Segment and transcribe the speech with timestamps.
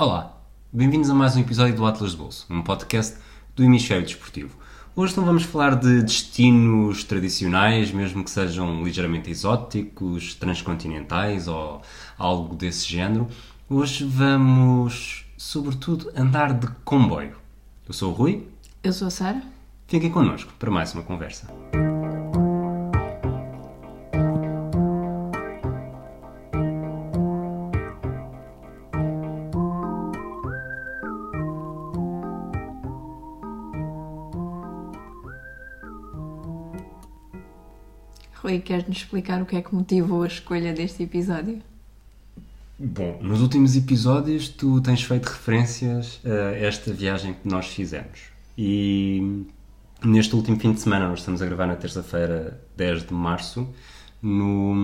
[0.00, 0.32] Olá,
[0.72, 3.16] bem-vindos a mais um episódio do Atlas de Bolso, um podcast
[3.56, 4.56] do Hemisfério Desportivo.
[4.94, 11.82] Hoje não vamos falar de destinos tradicionais, mesmo que sejam ligeiramente exóticos, transcontinentais ou
[12.16, 13.26] algo desse género.
[13.68, 17.34] Hoje vamos, sobretudo, andar de comboio.
[17.84, 18.46] Eu sou o Rui.
[18.84, 19.42] Eu sou a Sara.
[19.88, 21.48] Fiquem connosco para mais uma conversa.
[38.88, 41.60] Queres-nos explicar o que é que motivou a escolha deste episódio?
[42.78, 48.20] Bom, nos últimos episódios tu tens feito referências a esta viagem que nós fizemos.
[48.56, 49.44] E
[50.04, 53.68] neste último fim de semana, nós estamos a gravar na terça-feira, 10 de março.
[54.22, 54.74] No,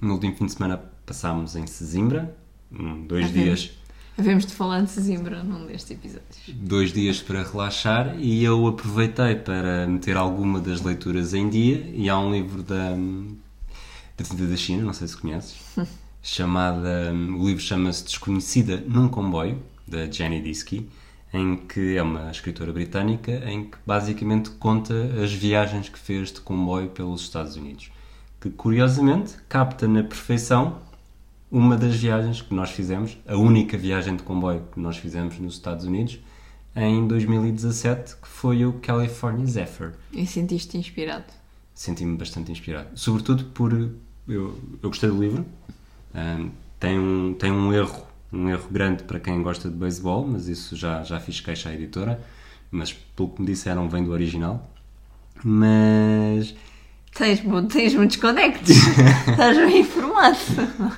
[0.00, 2.34] no último fim de semana passámos em Sesimbra,
[3.06, 3.32] dois Havemos.
[3.32, 3.78] dias
[4.18, 6.40] Havemos de falar de Sesimbra num destes episódios.
[6.48, 12.08] dois dias para relaxar e eu aproveitei para meter alguma das leituras em dia e
[12.08, 12.96] há um livro da,
[14.18, 15.56] da Tinta da China, não sei se conheces,
[16.20, 20.88] chamada, o livro chama-se Desconhecida num Comboio, da Jenny Diski,
[21.32, 26.40] em que é uma escritora britânica, em que basicamente conta as viagens que fez de
[26.40, 27.90] comboio pelos Estados Unidos,
[28.40, 30.80] que curiosamente capta na perfeição
[31.50, 35.54] uma das viagens que nós fizemos, a única viagem de comboio que nós fizemos nos
[35.54, 36.18] Estados Unidos,
[36.76, 39.94] em 2017, que foi o California Zephyr.
[40.12, 41.24] E sentiste-te inspirado?
[41.74, 42.88] Senti-me bastante inspirado.
[42.94, 43.72] Sobretudo por.
[44.28, 45.44] Eu, eu gostei do livro.
[46.14, 50.48] Ahm, tem, um, tem um erro, um erro grande para quem gosta de beisebol, mas
[50.48, 52.20] isso já, já fiz queixa à editora.
[52.70, 54.70] Mas pelo que me disseram, vem do original.
[55.42, 56.54] Mas
[57.14, 58.68] Tens, mu- tens muitos conectos.
[59.28, 60.36] Estás bem informado.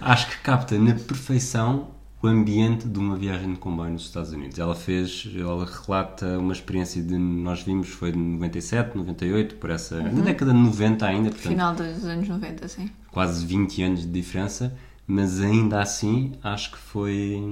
[0.01, 1.89] acho que capta na perfeição
[2.23, 4.59] o ambiente de uma viagem de comboio nos Estados Unidos.
[4.59, 10.03] Ela fez, ela relata uma experiência de nós vimos foi de 97, 98, por essa
[10.03, 12.91] na década de 90 ainda, portanto, Final dos anos 90, sim.
[13.13, 14.77] Quase 20 anos de diferença,
[15.07, 17.43] mas ainda assim acho que foi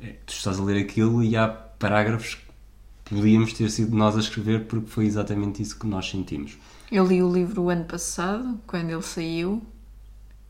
[0.00, 2.36] é, tu estás a ler aquilo e há parágrafos
[3.04, 6.56] que podíamos ter sido nós a escrever porque foi exatamente isso que nós sentimos.
[6.90, 9.62] Eu li o livro o ano passado, quando ele saiu,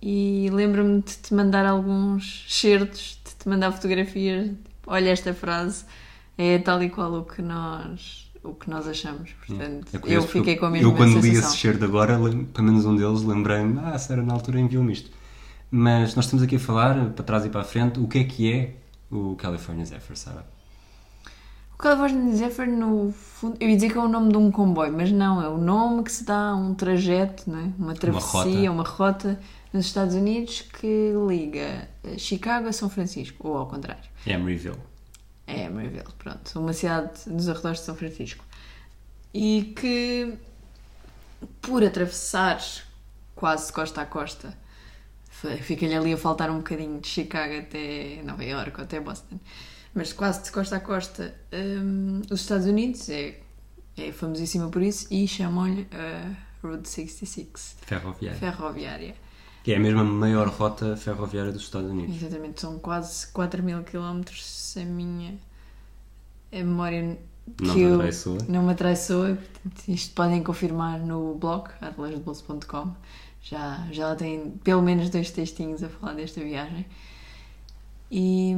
[0.00, 4.48] e lembro-me de te mandar alguns certos, de te mandar fotografias.
[4.48, 5.84] tipo, Olha esta frase,
[6.38, 9.30] é tal e qual o que nós, o que nós achamos.
[9.46, 11.48] Portanto, É eu curioso porque fiquei com a mesma Eu, quando li sensação.
[11.50, 14.92] esse cheiro de agora, pelo menos um deles, lembrei-me, ah, a Sara na altura enviou-me
[14.92, 15.10] isto.
[15.70, 18.24] Mas nós estamos aqui a falar, para trás e para a frente, o que é
[18.24, 18.74] que é
[19.10, 20.44] o California Zephyr, Sara?
[21.74, 24.92] O California Zephyr, no fundo, eu ia dizer que é o nome de um comboio,
[24.92, 27.70] mas não, é o nome que se dá a um trajeto, não é?
[27.78, 29.40] uma travessia, uma rota.
[29.72, 34.02] nos Estados Unidos que liga eh, Chicago a São Francisco, ou ao contrário.
[34.26, 34.76] Emeryville.
[35.50, 38.44] É Emeryville, pronto, uma cidade nos arredores de São Francisco.
[39.32, 40.34] E que,
[41.60, 42.60] por atravessar
[43.34, 44.56] quase de costa a costa,
[45.62, 49.38] fica-lhe ali a faltar um bocadinho de Chicago até Nova York ou até Boston,
[49.94, 53.40] mas quase de costa a costa, hum, os Estados Unidos é,
[53.96, 58.38] é famosíssima por isso e chamam-lhe a Route 66, Ferroviária.
[58.38, 59.14] ferroviária.
[59.62, 62.16] Que é a mesma maior rota ferroviária dos Estados Unidos.
[62.16, 65.34] Exatamente, são quase 4 mil quilómetros se a minha
[66.52, 67.18] a memória
[67.60, 68.38] Não eu atraiçoa.
[68.48, 69.38] não me atraiçoa.
[69.86, 72.92] Isto podem confirmar no blog, atlasdebolso.com.
[73.42, 76.86] Já, já lá tem pelo menos dois textinhos a falar desta viagem.
[78.10, 78.52] E,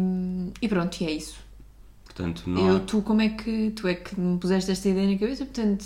[0.61, 1.39] e pronto, e é isso.
[2.05, 5.11] Portanto, não Eu, há- tu, como é que tu é que me puseste esta ideia
[5.13, 5.45] na cabeça?
[5.45, 5.85] Portanto.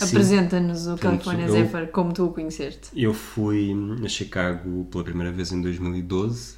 [0.00, 2.88] Apresenta-nos o California eu- Zephyr como tu o conheceste.
[2.94, 3.72] Eu fui
[4.04, 6.56] a Chicago pela primeira vez em 2012.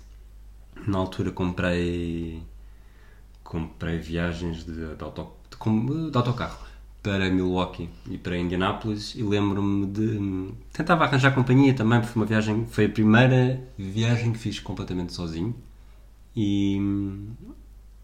[0.86, 2.42] Na altura comprei
[3.42, 6.58] comprei viagens de, de, auto, de, de autocarro
[7.02, 12.26] para Milwaukee e para Indianápolis e lembro-me de tentava arranjar companhia também porque foi uma
[12.26, 15.54] viagem foi a primeira viagem que fiz completamente sozinho
[16.34, 16.78] e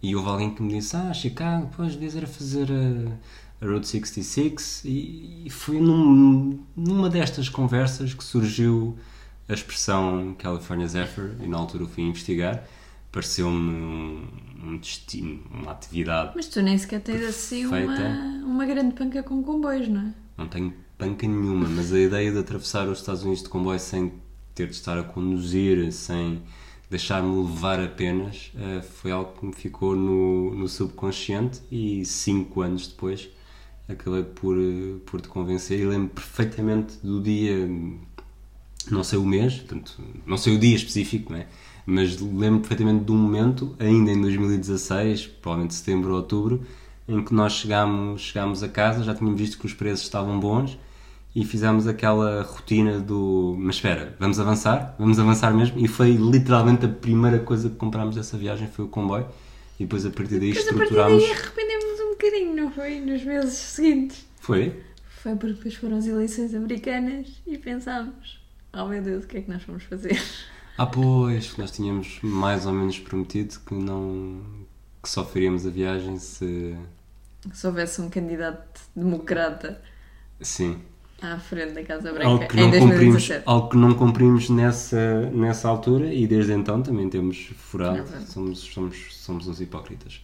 [0.02, 3.12] e houve alguém que me disse ah Chicago pois devias era fazer a,
[3.60, 8.96] a Road 66 e, e foi num- numa destas conversas que surgiu
[9.48, 12.64] a expressão California Zephyr e na altura fui investigar
[13.12, 14.28] pareceu-me um,
[14.64, 17.96] um destino, uma atividade Mas tu nem sequer tens assim uma,
[18.44, 20.14] uma grande panca com comboios, não é?
[20.38, 24.12] não tenho panca nenhuma, mas a ideia de atravessar os Estados Unidos de comboio sem
[24.54, 26.40] ter de estar a conduzir, sem
[26.88, 32.86] deixar-me levar apenas, eh, foi algo que me ficou no, no subconsciente e cinco anos
[32.88, 33.28] depois
[33.92, 37.68] acabei por, eh, por te convencer e lembro perfeitamente do dia,
[38.90, 41.46] não sei o mês, portanto, não sei o dia específico, não é?
[41.86, 46.62] Mas lembro perfeitamente de um momento, ainda em 2016, provavelmente setembro ou outubro,
[47.08, 50.78] em que nós chegámos, chegámos a casa, já tínhamos visto que os preços estavam bons
[51.34, 56.86] e fizemos aquela rotina do mas espera, vamos avançar, vamos avançar mesmo e foi literalmente
[56.86, 59.26] a primeira coisa que comprámos dessa viagem foi o comboio
[59.78, 61.32] e depois a partir daí Mas a partir estruturámos daí
[62.20, 63.00] bocadinho, não foi?
[63.00, 64.26] Nos meses seguintes.
[64.40, 64.82] foi?
[65.22, 68.40] Foi porque depois foram as eleições americanas e pensámos:
[68.72, 70.20] oh meu Deus, o que é que nós vamos fazer?
[70.78, 74.40] Ah pois, nós tínhamos mais ou menos prometido que não
[75.02, 76.74] que só faríamos a viagem se
[77.52, 79.80] Se houvesse um candidato democrata
[80.40, 80.80] sim,
[81.20, 83.42] à frente da Casa algo Branca que em não cumprimos, 2017.
[83.44, 89.14] algo que não cumprimos nessa, nessa altura e desde então também temos furado, somos, somos,
[89.16, 90.22] somos uns hipócritas.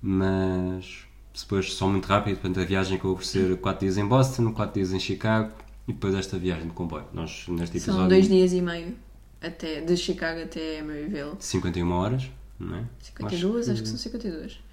[0.00, 1.06] Mas
[1.44, 4.74] depois só muito rápido, portanto a viagem acabou por ser 4 dias em Boston, 4
[4.74, 5.52] dias em Chicago
[5.86, 7.04] e depois esta viagem de comboio.
[7.12, 8.94] Nós neste episódio São dois dias e meio
[9.40, 11.32] até, de Chicago até Maryville.
[11.38, 12.84] 51 horas, não é?
[13.00, 14.66] 52, acho que são 52.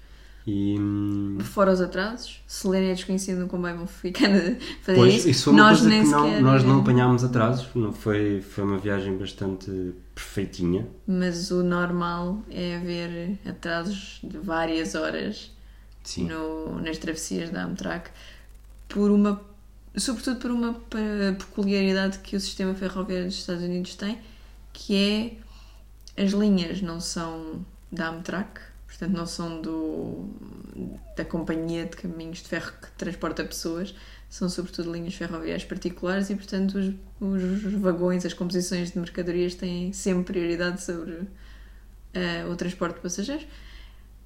[0.46, 5.14] E hum, Fora os atrasos, Selena é desconhecido no comboio, vão ficando a fazer Pois,
[5.14, 5.30] isso.
[5.30, 8.64] isso foi uma nós coisa nem que não, nós não apanhámos atrasos, não foi, foi
[8.64, 10.86] uma viagem bastante perfeitinha.
[11.06, 15.53] Mas o normal é haver atrasos de várias horas.
[16.18, 18.10] No, nas travessias da Amtrak,
[18.88, 19.40] por uma,
[19.96, 24.18] sobretudo por uma pe- peculiaridade que o sistema ferroviário dos Estados Unidos tem,
[24.72, 25.38] que
[26.16, 30.28] é as linhas não são da Amtrak, portanto não são do,
[31.16, 33.94] da companhia de caminhos de ferro que transporta pessoas,
[34.30, 39.92] são sobretudo linhas ferroviárias particulares e portanto os, os vagões, as composições de mercadorias têm
[39.92, 41.20] sempre prioridade sobre
[42.12, 43.46] eh, o transporte de passageiros.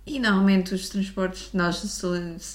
[0.09, 1.83] E normalmente os transportes, nós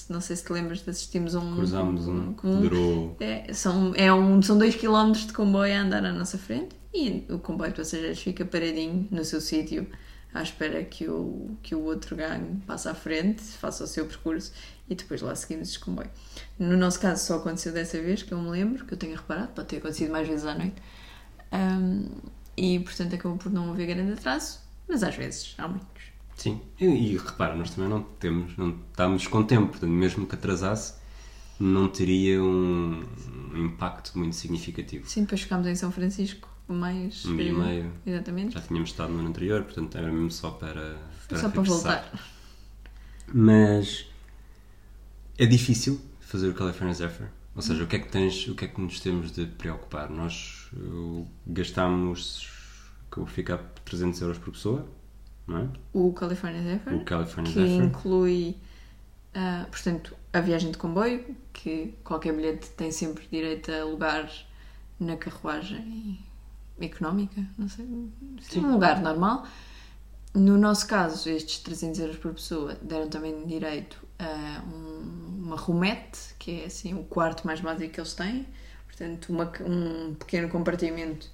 [0.08, 1.54] não sei se te lembras assistimos a um.
[1.56, 3.16] Cruzámos um que um- durou.
[3.20, 7.24] é, são, é um, são 2 km de comboio a andar à nossa frente e
[7.30, 9.86] o comboio de passageiros fica paradinho no seu sítio
[10.32, 14.52] à espera que o, que o outro gangue passe à frente, faça o seu percurso
[14.88, 16.10] e depois lá seguimos esse comboio.
[16.58, 19.48] No nosso caso só aconteceu dessa vez, que eu me lembro, que eu tenho reparado,
[19.54, 20.74] pode ter acontecido mais vezes à noite.
[21.52, 22.06] Ahm,
[22.56, 24.58] e portanto acabou por não haver grande atraso,
[24.88, 25.93] mas às vezes há muitos.
[26.36, 26.60] Sim.
[26.80, 30.94] E, e repara, nós também não temos, não estamos com tempo, portanto, mesmo que atrasasse,
[31.58, 33.02] não teria um,
[33.52, 35.08] um impacto muito significativo.
[35.08, 37.24] Sim, depois ficámos em São Francisco mais.
[37.24, 37.92] Um dia e eh, meio.
[38.06, 38.54] Exatamente.
[38.54, 40.98] Já tínhamos estado no ano anterior, portanto era mesmo só para,
[41.28, 42.02] para Só para regressar.
[42.02, 42.28] voltar.
[43.32, 44.06] Mas
[45.38, 47.28] é difícil fazer o California Zephyr.
[47.54, 50.10] Ou seja, o que é que tens, o que é que nos temos de preocupar?
[50.10, 52.48] Nós uh, gastamos
[53.10, 54.88] que eu ficar 300 euros por pessoa,
[55.50, 55.68] é?
[55.92, 56.94] O California Zephyr.
[56.94, 57.84] O California que Zephyr.
[57.84, 58.56] inclui,
[59.34, 64.30] ah, portanto, a viagem de comboio, que qualquer bilhete tem sempre direito a lugar
[64.98, 66.18] na carruagem
[66.80, 67.86] económica, não sei,
[68.40, 68.60] Sim.
[68.60, 69.46] um lugar normal.
[70.34, 76.34] No nosso caso, estes 300 euros por pessoa deram também direito a um- uma roomette,
[76.38, 78.46] que é assim o quarto mais básico que eles têm.
[78.86, 81.28] Portanto, uma- um pequeno compartimento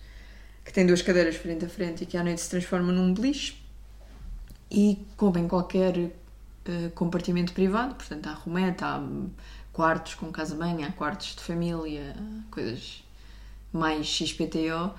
[0.64, 3.59] que tem duas cadeiras frente a frente e que à noite se transforma num beliche
[4.70, 6.12] e coube em qualquer
[6.64, 9.02] eh, compartimento privado, portanto há rometa, há
[9.72, 12.14] quartos com casa-banho, há quartos de família,
[12.50, 13.02] coisas
[13.72, 14.94] mais XPTO.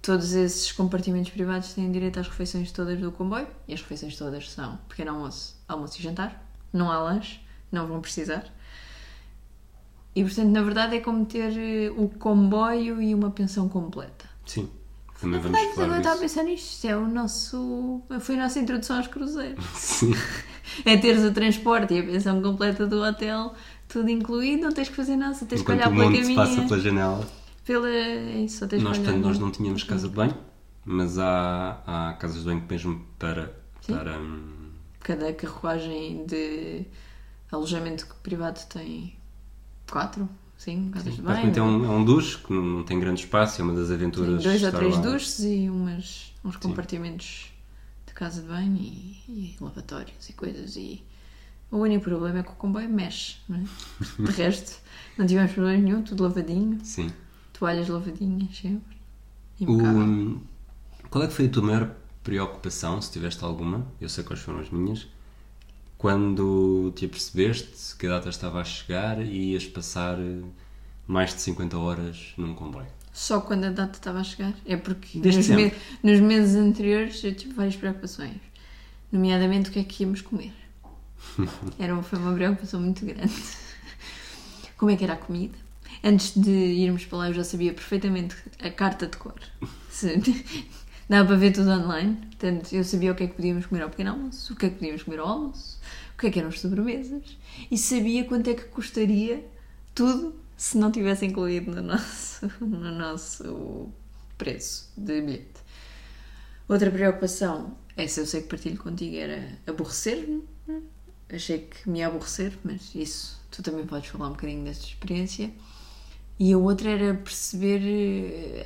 [0.00, 4.50] Todos esses compartimentos privados têm direito às refeições todas do comboio e as refeições todas
[4.50, 6.44] são pequeno almoço, almoço e jantar.
[6.72, 8.44] Não há lanche, não vão precisar.
[10.14, 14.28] E portanto, na verdade, é como ter eh, o comboio e uma pensão completa.
[14.44, 14.68] Sim.
[15.22, 16.66] Também Na vamos verdade, agora falar estava a pensar nisto.
[16.72, 18.02] Isto é o nosso.
[18.20, 19.64] Foi a nossa introdução aos cruzeiros.
[19.78, 20.12] Sim.
[20.84, 23.54] É teres o transporte e a pensão completa do hotel,
[23.86, 26.50] tudo incluído, não tens que fazer nada, só tens que olhar pela mundo se passa
[26.50, 26.68] caminha.
[26.68, 27.28] pela janela.
[27.64, 27.88] Pela...
[27.88, 30.36] é isso, Nós, portanto, nós não tínhamos casa de banho,
[30.84, 33.54] mas há, há casas de banho mesmo para.
[33.80, 33.94] Sim.
[33.94, 36.84] para hum, Cada carruagem de
[37.50, 39.14] alojamento privado tem
[39.88, 40.28] quatro,
[40.90, 41.28] casas de banho.
[41.28, 43.90] basicamente é um, é um duche que não não tem grande espaço, é uma das
[43.90, 44.42] aventuras.
[44.42, 47.52] dois ou três duches e umas, uns compartimentos
[48.06, 50.76] de casa de banho e, e lavatórios e coisas.
[50.76, 51.02] E
[51.70, 53.64] o único problema é que o comboio mexe, não é?
[54.22, 54.80] De resto,
[55.16, 57.10] não tivemos problema nenhum, tudo lavadinho, Sim.
[57.52, 58.96] toalhas lavadinhas sempre.
[59.62, 60.40] O,
[61.08, 63.86] qual é que foi a tua maior preocupação, se tiveste alguma?
[64.00, 65.06] Eu sei quais foram as minhas.
[66.02, 70.40] Quando te apercebeste que a data estava a chegar e ias passar eh,
[71.06, 72.88] mais de 50 horas num comboio.
[73.12, 74.52] Só quando a data estava a chegar.
[74.66, 78.34] É porque nos, me- nos meses anteriores eu tive várias preocupações.
[79.12, 80.52] Nomeadamente o que é que íamos comer.
[81.78, 83.32] Era, uma- foi uma preocupação muito grande.
[84.76, 85.56] Como é que era a comida?
[86.02, 89.36] Antes de irmos para lá eu já sabia perfeitamente a carta de cor.
[91.08, 92.16] Dava para ver tudo online.
[92.16, 94.68] Portanto, eu sabia o que é que podíamos comer ao pequeno almoço, o que é
[94.70, 95.78] que podíamos comer ao almoço,
[96.22, 97.36] que é que eram as sobremesas
[97.68, 99.44] e sabia quanto é que custaria
[99.92, 103.88] tudo se não tivesse incluído no nosso, no nosso
[104.38, 105.60] preço de bilhete.
[106.68, 110.44] Outra preocupação, essa eu sei que partilho contigo, era aborrecer-me.
[111.28, 115.52] Achei que me ia aborrecer, mas isso tu também podes falar um bocadinho dessa experiência.
[116.38, 118.64] E a outra era perceber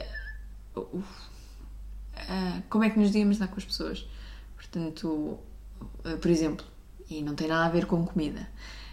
[0.77, 4.07] uh, uh, uh, como é que nos íamos dar com as pessoas.
[4.57, 5.39] Portanto,
[6.21, 6.67] por exemplo,
[7.09, 8.49] e não tem nada a ver com comida,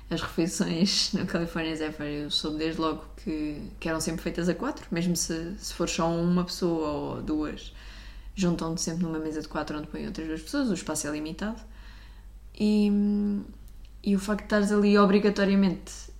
[0.10, 4.54] as refeições na California Zephyr eu soube desde logo que, que eram sempre feitas a
[4.54, 7.74] quatro, mesmo se, se for só uma pessoa ou duas,
[8.36, 11.62] juntam-te sempre numa mesa de quatro onde põem outras duas pessoas, o espaço é limitado.
[12.60, 12.92] E,
[14.04, 16.13] e o facto de estares ali obrigatoriamente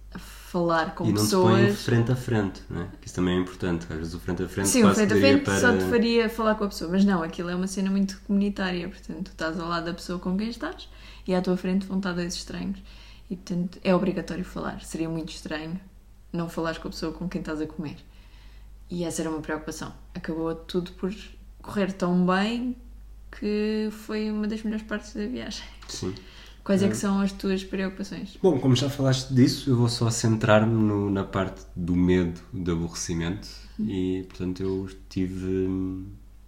[0.54, 1.56] falar com e não pessoas.
[1.56, 2.88] te põem frente a frente, né?
[3.02, 3.88] que isso também é importante.
[3.90, 5.60] Às vezes o frente a frente Sim, o frente a frente para...
[5.60, 8.88] só te faria falar com a pessoa, mas não, aquilo é uma cena muito comunitária,
[8.88, 10.88] portanto, tu estás ao lado da pessoa com quem estás
[11.26, 12.78] e à tua frente vão estar dois estranhos
[13.32, 14.80] e, portanto, é obrigatório falar.
[14.82, 15.80] Seria muito estranho
[16.32, 17.98] não falares com a pessoa com quem estás a comer.
[18.92, 19.92] E essa era uma preocupação.
[20.14, 21.12] Acabou tudo por
[21.64, 22.76] correr tão bem
[23.32, 25.66] que foi uma das melhores partes da viagem.
[25.88, 26.14] Sim.
[26.64, 28.38] Quais é que são as tuas preocupações?
[28.42, 33.48] Bom, como já falaste disso, eu vou só centrar-me na parte do medo, do aborrecimento
[33.80, 35.70] e, portanto, eu tive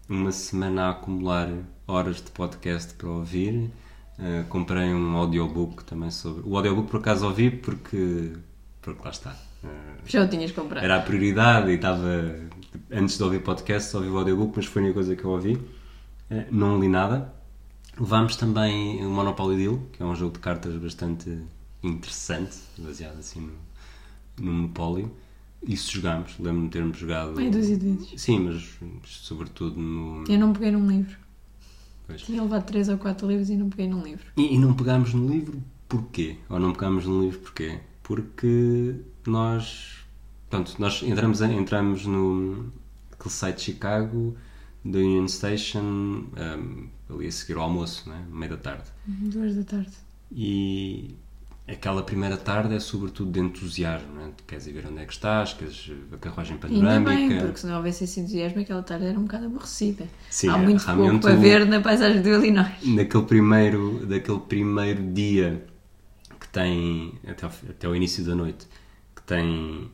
[0.07, 1.49] uma semana a acumular
[1.85, 3.69] horas de podcast para ouvir.
[4.17, 6.43] Uh, comprei um audiobook também sobre...
[6.45, 8.31] O audiobook, por acaso, ouvi porque...
[8.81, 9.31] Porque lá está.
[9.61, 9.67] Uh,
[10.05, 10.81] Já o tinhas comprado?
[10.81, 12.35] era a prioridade e estava...
[12.89, 15.55] Antes de ouvir podcast, ouvi o audiobook, mas foi a única coisa que eu ouvi.
[16.31, 17.34] Uh, não li nada.
[17.99, 21.37] Levámos também o Monopoly Deal, que é um jogo de cartas bastante
[21.81, 23.53] interessante, baseado assim no,
[24.45, 25.11] no Monopólio.
[25.65, 27.33] Isso jogámos, lembro-me de termos jogado.
[27.35, 28.21] Meia dúzia de vezes.
[28.21, 30.23] Sim, mas sobretudo no.
[30.29, 31.17] Eu não peguei num livro.
[32.05, 32.21] Pois.
[32.21, 34.25] Tinha levado três ou quatro livros e não peguei num livro.
[34.37, 36.37] E, e não pegámos no livro porquê?
[36.49, 37.79] Ou não pegámos no livro porquê?
[38.03, 40.05] Porque nós.
[40.49, 42.71] Pronto, nós entramos, em- entramos no
[43.11, 44.35] aquele site de Chicago,
[44.83, 48.25] da Union Station, um, ali a seguir ao almoço, né?
[48.29, 48.83] meio da tarde.
[49.07, 49.91] Duas da tarde.
[50.31, 51.15] E
[51.67, 54.31] aquela primeira tarde é sobretudo de entusiasmo, né?
[54.47, 57.11] Queres ir ver onde é que estás, queres a carruagem Ainda panorâmica.
[57.11, 60.07] bem, porque se não houvesse esse entusiasmo, aquela tarde era um bocado aberrecida.
[60.29, 62.71] Sim, Há é, muito pouco para o- ver na paisagem do Illinois.
[62.83, 65.65] naquele primeiro, daquele primeiro dia
[66.39, 68.67] que tem, até, ao, até ao início da noite,
[69.15, 69.89] que tem,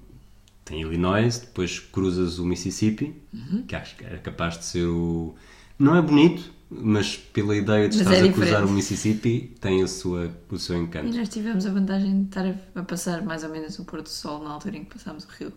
[0.65, 3.63] tem Illinois, depois cruzas o Mississippi, Uhum.
[3.67, 5.35] que acho que era capaz de ser o.
[5.81, 9.87] Não é bonito, mas pela ideia de estar é a cruzar o Mississippi, tem a
[9.87, 11.15] sua, o seu E encanto.
[11.17, 12.45] nós tivemos a vantagem de estar
[12.75, 15.27] a, passar mais ou menos o pôr do sol na altura em que passámos o
[15.27, 15.51] rio.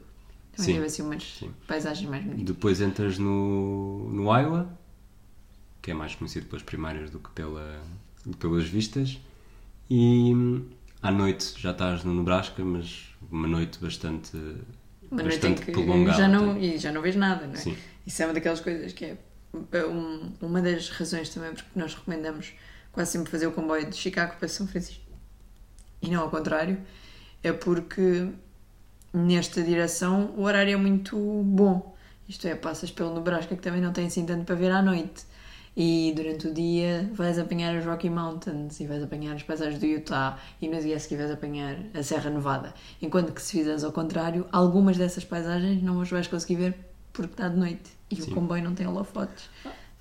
[0.52, 1.50] Também Sim, teve assim umas sim.
[1.66, 2.44] paisagens mais bonitas.
[2.46, 4.68] Depois entras no, no Iowa,
[5.82, 7.82] que é mais conhecido pelas primárias do que pela,
[8.38, 9.18] pelas vistas,
[9.90, 10.32] e
[11.02, 14.34] à noite já estás no Nebraska, mas uma noite bastante,
[15.10, 16.16] Uma noite bastante que prolongada.
[16.16, 17.56] já não, e já não vês nada, não é?
[17.58, 17.76] Sim.
[18.06, 19.18] Isso é uma daquelas coisas que é
[19.88, 22.52] um- uma das razões também porque nós recomendamos
[22.92, 25.04] quase sempre fazer o comboio de Chicago para São Francisco
[26.02, 26.78] e não ao contrário,
[27.42, 28.28] é porque
[29.12, 31.94] nesta direção o horário é muito bom.
[32.28, 35.24] Isto é, passas pelo Nebraska que também não tem assim tanto para ver à noite.
[35.76, 39.86] E durante o dia vais apanhar os Rocky Mountains e vais apanhar as paisagens do
[39.86, 42.72] Utah e no dia a seguir vais apanhar a Serra Nevada.
[43.02, 46.74] Enquanto que se fizeres ao contrário, algumas dessas paisagens não as vais conseguir ver
[47.12, 49.44] porque está de noite e o comboio não tem holofotes.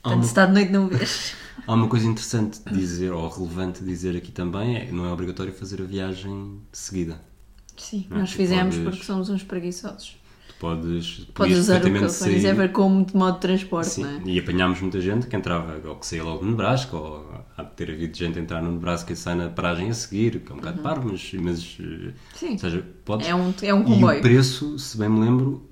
[0.02, 1.34] Portanto, uma- se está de noite não vês.
[1.66, 5.06] Há uma coisa interessante de dizer, ou relevante de dizer aqui também, é que não
[5.06, 7.22] é obrigatório fazer a viagem seguida.
[7.78, 10.18] Sim, Não, nós tu fizemos podes- porque somos uns preguiçosos.
[10.48, 14.10] Tu podes, Podes usar o perfeitamente California Zephyr como de modo de transporte, Sim, não
[14.10, 14.22] é?
[14.26, 17.72] e apanhámos muita gente que entrava, ou que saía logo no Nebraska, ou há de
[17.72, 20.58] ter havido gente entrar no Nebraska e sai na paragem a seguir, que é um
[20.58, 22.52] bocado parvo, mas, mas eh, Sim.
[22.54, 23.28] ou seja, podes...
[23.28, 24.20] É um, é um E comboio.
[24.20, 25.68] o preço, se bem me lembro,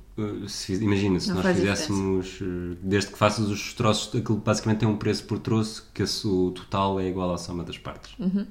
[0.47, 4.79] se fiz- imagina, se Não nós fizéssemos, eh, desde que faças os troços, aquilo basicamente
[4.79, 8.13] tem um preço por troço, que o total é igual à soma das partes.
[8.19, 8.45] Uhum.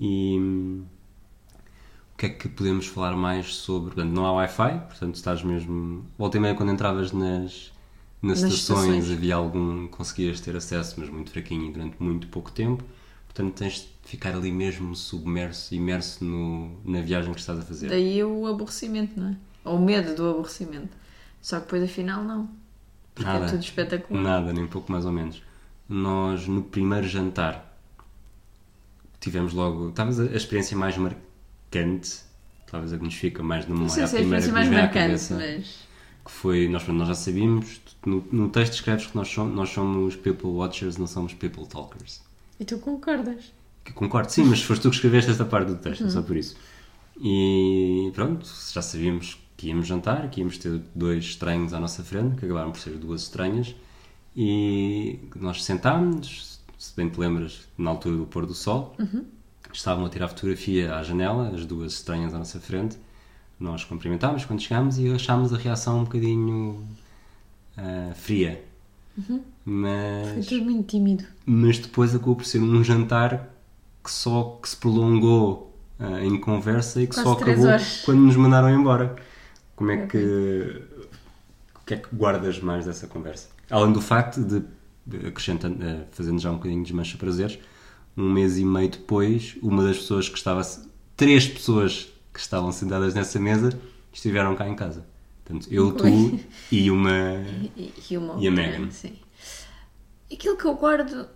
[0.00, 0.38] E
[2.14, 3.94] o que é que podemos falar mais sobre?
[3.94, 6.04] Portanto, não há Wi-Fi, portanto estás mesmo.
[6.18, 7.72] Volta e meia, quando entravas nas,
[8.22, 9.10] nas, Nas estações, estações.
[9.10, 9.86] havia algum.
[9.88, 12.84] conseguias ter acesso, mas muito fraquinho durante muito pouco tempo.
[13.26, 17.88] Portanto, tens de ficar ali mesmo submerso, imerso no, na viagem que estás a fazer.
[17.88, 19.36] Daí o aborrecimento, não é?
[19.64, 20.96] Ou o medo do aborrecimento.
[21.40, 22.48] Só que depois afinal não.
[23.14, 23.46] Porque Nada.
[23.46, 24.22] é tudo espetacular.
[24.22, 25.42] Nada, nem pouco mais ou menos.
[25.88, 27.76] Nós, no primeiro jantar,
[29.20, 29.90] tivemos logo.
[29.92, 32.20] Talvez a experiência mais marcante,
[32.70, 33.94] talvez a que nos fica mais na Não memória.
[33.94, 35.34] sei a se é a experiência que mais marcante, cabeça.
[35.34, 35.88] mas.
[36.24, 40.16] que foi, nós, nós já sabíamos, no, no texto escreves que nós somos, nós somos
[40.16, 42.22] people watchers, não somos people talkers.
[42.58, 43.52] E tu concordas?
[43.84, 46.54] Que concordo, sim, mas foste tu que escreveste esta parte do texto, só por isso.
[47.20, 52.34] E pronto, já sabíamos que íamos jantar, que íamos ter dois estranhos à nossa frente,
[52.36, 53.74] que acabaram por ser duas estranhas,
[54.34, 58.96] e nós sentámos, se bem te lembras, na altura do pôr do sol,
[59.70, 62.96] estavam a tirar fotografia à janela, as duas estranhas à nossa frente,
[63.58, 66.82] nós cumprimentámos quando chegámos e achámos a reação um bocadinho
[67.76, 68.64] ah, fria.
[69.26, 71.24] Foi Mas, tudo muito tímido.
[71.44, 73.50] mas depois acabou por ser um jantar
[74.02, 78.00] que só que se prolongou ah, em conversa e que Quase só acabou horas.
[78.06, 79.28] quando nos mandaram embora.
[79.80, 80.18] Como é que
[81.74, 83.48] o que é que guardas mais dessa conversa?
[83.70, 84.62] Além do facto de,
[85.26, 87.58] acrescentando, eh, fazendo já um bocadinho de desmancha prazeres,
[88.14, 90.60] um mês e meio depois, uma das pessoas que estava
[91.16, 93.72] três pessoas que estavam sentadas nessa mesa
[94.12, 95.06] estiveram cá em casa.
[95.42, 96.04] Portanto, eu, tu
[96.70, 97.42] e uma
[97.74, 98.90] E, e, uma E a Megan.
[98.90, 99.16] Sim.
[100.30, 101.26] Aquilo que eu guardo.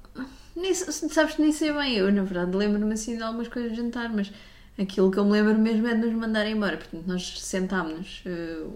[0.55, 1.97] Nem, sabes que nem sei bem.
[1.97, 4.31] Eu, na verdade, lembro-me assim de algumas coisas de jantar, mas
[4.79, 6.77] aquilo que eu me lembro mesmo é de nos mandar embora.
[6.77, 8.67] Portanto, nós sentámos-nos eh,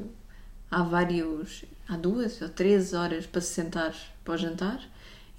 [0.71, 1.65] há vários.
[1.89, 4.81] há duas ou três horas para se sentar para o jantar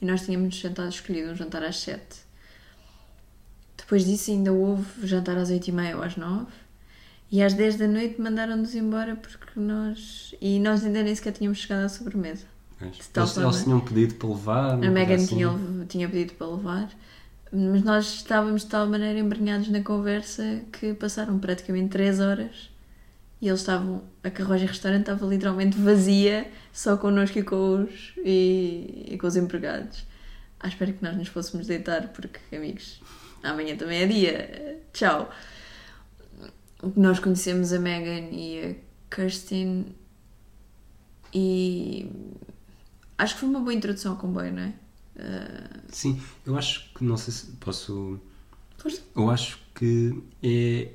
[0.02, 2.20] e nós tínhamos sentado escolhido um jantar às sete.
[3.78, 6.52] Depois disso ainda houve jantar às oito e meia ou às nove.
[7.32, 10.34] E às 10 da noite mandaram-nos embora porque nós.
[10.42, 12.46] E nós ainda nem sequer tínhamos chegado à sobremesa.
[12.82, 13.52] Eles, tal eles forma.
[13.52, 14.74] tinham pedido para levar.
[14.74, 15.28] A Megan assim.
[15.28, 16.90] tinha, tinha pedido para levar,
[17.52, 22.70] mas nós estávamos de tal maneira embrenhados na conversa que passaram praticamente 3 horas
[23.42, 24.04] e eles estavam.
[24.24, 29.36] A carruagem restaurante estava literalmente vazia, só connosco e com os, e, e com os
[29.36, 30.06] empregados.
[30.60, 33.02] À espera que nós nos fôssemos deitar, porque, amigos,
[33.42, 34.82] amanhã também é dia.
[34.94, 35.32] Tchau.
[36.96, 38.60] Nós conhecemos a Megan e
[39.12, 39.96] a Kirsten
[41.34, 42.12] e
[43.18, 44.74] acho que foi uma boa introdução ao comboio, não é?
[45.90, 48.20] Sim, eu acho que não sei se posso.
[48.78, 49.02] Força.
[49.16, 50.90] Eu acho que é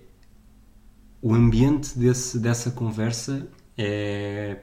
[1.21, 4.59] o ambiente desse, dessa conversa é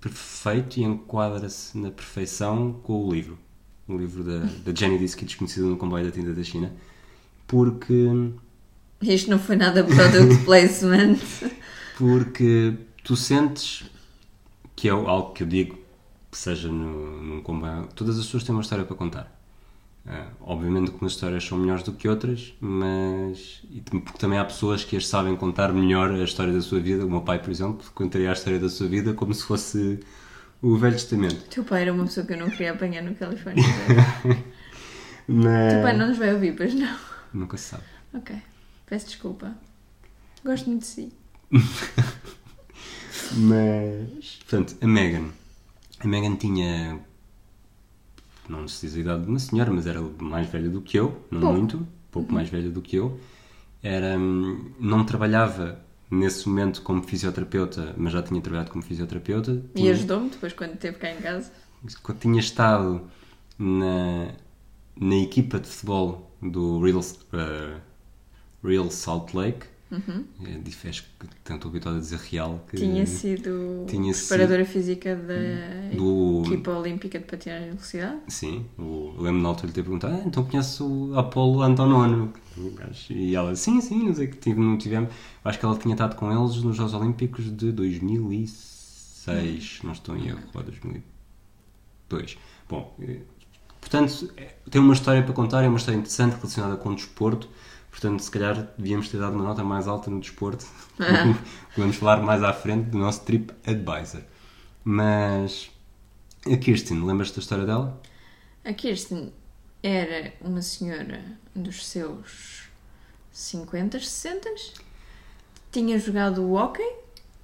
[0.00, 3.38] perfeito e enquadra-se na perfeição com o livro.
[3.86, 6.72] O livro da, da Jenny Disse desconhecido no comboio da tinta da China.
[7.46, 8.10] Porque
[9.02, 11.18] isto não foi nada product placement.
[11.98, 13.84] porque tu sentes
[14.74, 15.83] que é algo que eu digo que
[16.36, 19.30] seja no, num comboio, todas as pessoas têm uma história para contar.
[20.06, 24.44] Ah, obviamente que umas histórias são melhores do que outras, mas e porque também há
[24.44, 27.06] pessoas que as sabem contar melhor a história da sua vida.
[27.06, 30.00] O meu pai, por exemplo, contaria a história da sua vida como se fosse
[30.60, 31.38] o Velho Testamento.
[31.46, 33.64] O teu pai era uma pessoa que eu não queria apanhar no Califórnia.
[34.24, 34.28] O
[35.32, 36.96] Mas teu pai não nos vai ouvir, pois não.
[37.32, 37.84] nunca se sabe.
[38.12, 38.36] Ok,
[38.86, 39.56] peço desculpa.
[40.44, 41.12] Gosto muito de si.
[43.36, 45.30] Mas, portanto, a Megan.
[46.00, 47.00] A Megan tinha.
[48.48, 51.24] Não se diz a idade de uma senhora, mas era mais velha do que eu,
[51.30, 51.56] não Pouco.
[51.56, 53.18] muito, pouco mais velha do que eu.
[53.82, 55.80] Era, hum, não trabalhava
[56.10, 59.62] nesse momento como fisioterapeuta, mas já tinha trabalhado como fisioterapeuta.
[59.74, 61.50] E Tinha, ajudou-me depois quando esteve cá em casa.
[62.20, 63.02] tinha estado
[63.58, 64.28] na,
[64.96, 67.80] na equipa de futebol do Real, uh,
[68.62, 69.66] Real Salt Lake.
[70.44, 75.96] É difícil que tanto habituado a dizer real que Tinha sido tinha preparadora física da
[75.96, 78.18] do equipa olímpica de patinagem de velocidade.
[78.28, 82.32] Sim, o, eu lembro na altura de ter perguntado, ah, então conheço o Apolo Antonono.
[82.56, 82.72] O
[83.10, 85.12] E ela, sim, sim, não sei que tive, não tivemos.
[85.44, 90.28] Acho que ela tinha estado com eles nos Jogos Olímpicos de 2006, não estou em
[90.28, 92.38] erro, ou 2002.
[92.68, 93.20] Bom, eh,
[93.80, 97.48] portanto, é- tem uma história para contar, é uma história interessante relacionada com o desporto.
[97.94, 100.66] Portanto, se calhar devíamos ter dado uma nota mais alta no desporto.
[101.78, 104.20] Vamos falar mais à frente do nosso Trip Advisor.
[104.82, 105.70] Mas
[106.44, 108.02] a Kirsten, lembras-te da história dela?
[108.64, 109.32] A Kirsten
[109.80, 111.22] era uma senhora
[111.54, 112.64] dos seus
[113.30, 114.50] 50, 60
[115.70, 116.96] tinha jogado o hockey,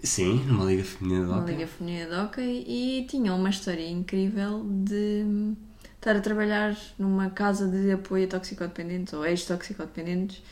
[0.02, 1.52] Sim, numa liga feminina de uma hockey.
[1.52, 5.54] liga feminina de hockey, e tinha uma história incrível de
[6.00, 10.42] estar a trabalhar numa casa de apoio a toxicodependentes ou ex-toxicodependentes.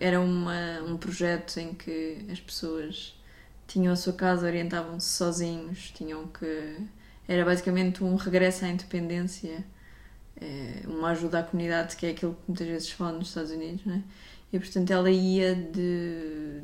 [0.00, 3.16] Era uma, um projeto em que as pessoas
[3.68, 6.78] tinham a sua casa, orientavam-se sozinhos, tinham que.
[7.28, 9.64] Era basicamente um regresso à independência,
[10.40, 13.50] eh, uma ajuda à comunidade, que é aquilo que muitas vezes se fala nos Estados
[13.50, 14.02] Unidos, não é?
[14.52, 16.62] E portanto ela ia de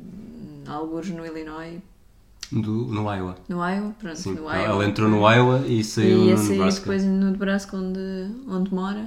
[0.67, 1.81] alguns no Illinois,
[2.61, 3.35] Do, no Iowa.
[3.49, 4.55] no Iowa, pronto, Sim, no Iowa.
[4.57, 6.79] ela entrou no Iowa e E saiu ia no sair Nebraska.
[6.81, 7.99] depois no Nebraska, onde,
[8.47, 9.05] onde mora,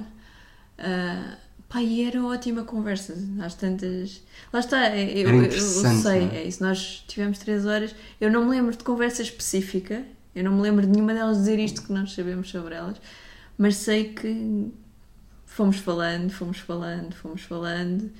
[0.77, 1.37] ah,
[1.69, 3.13] Pá, e era ótima conversa.
[3.41, 4.21] Às tantas.
[4.53, 6.35] Lá está, eu, Era eu- eu interessante, sei, é?
[6.37, 6.63] é isso.
[6.63, 7.93] Nós tivemos três horas.
[8.21, 10.01] Eu não me lembro de conversa específica.
[10.33, 12.95] Eu não me lembro de nenhuma delas dizer isto que nós sabemos sobre elas.
[13.57, 14.71] Mas sei que
[15.45, 18.11] fomos falando, fomos falando, fomos falando.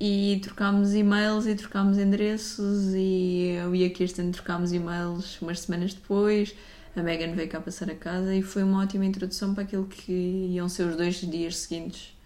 [0.00, 2.94] E trocámos e-mails e trocámos endereços.
[2.94, 6.54] E eu e a Kirsten trocámos e-mails umas semanas depois.
[6.96, 10.12] A Megan veio cá passar a casa e foi uma ótima introdução para aquilo que
[10.52, 12.16] iam ser os dois dias seguintes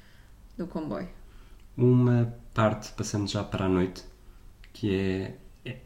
[0.59, 1.09] do comboio.
[1.77, 4.03] Uma parte, passando já para a noite,
[4.73, 5.37] que é.
[5.65, 5.77] é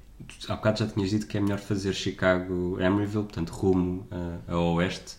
[0.48, 5.16] há bocado já tinhas dito que é melhor fazer Chicago-Emeryville, portanto, rumo a, a oeste,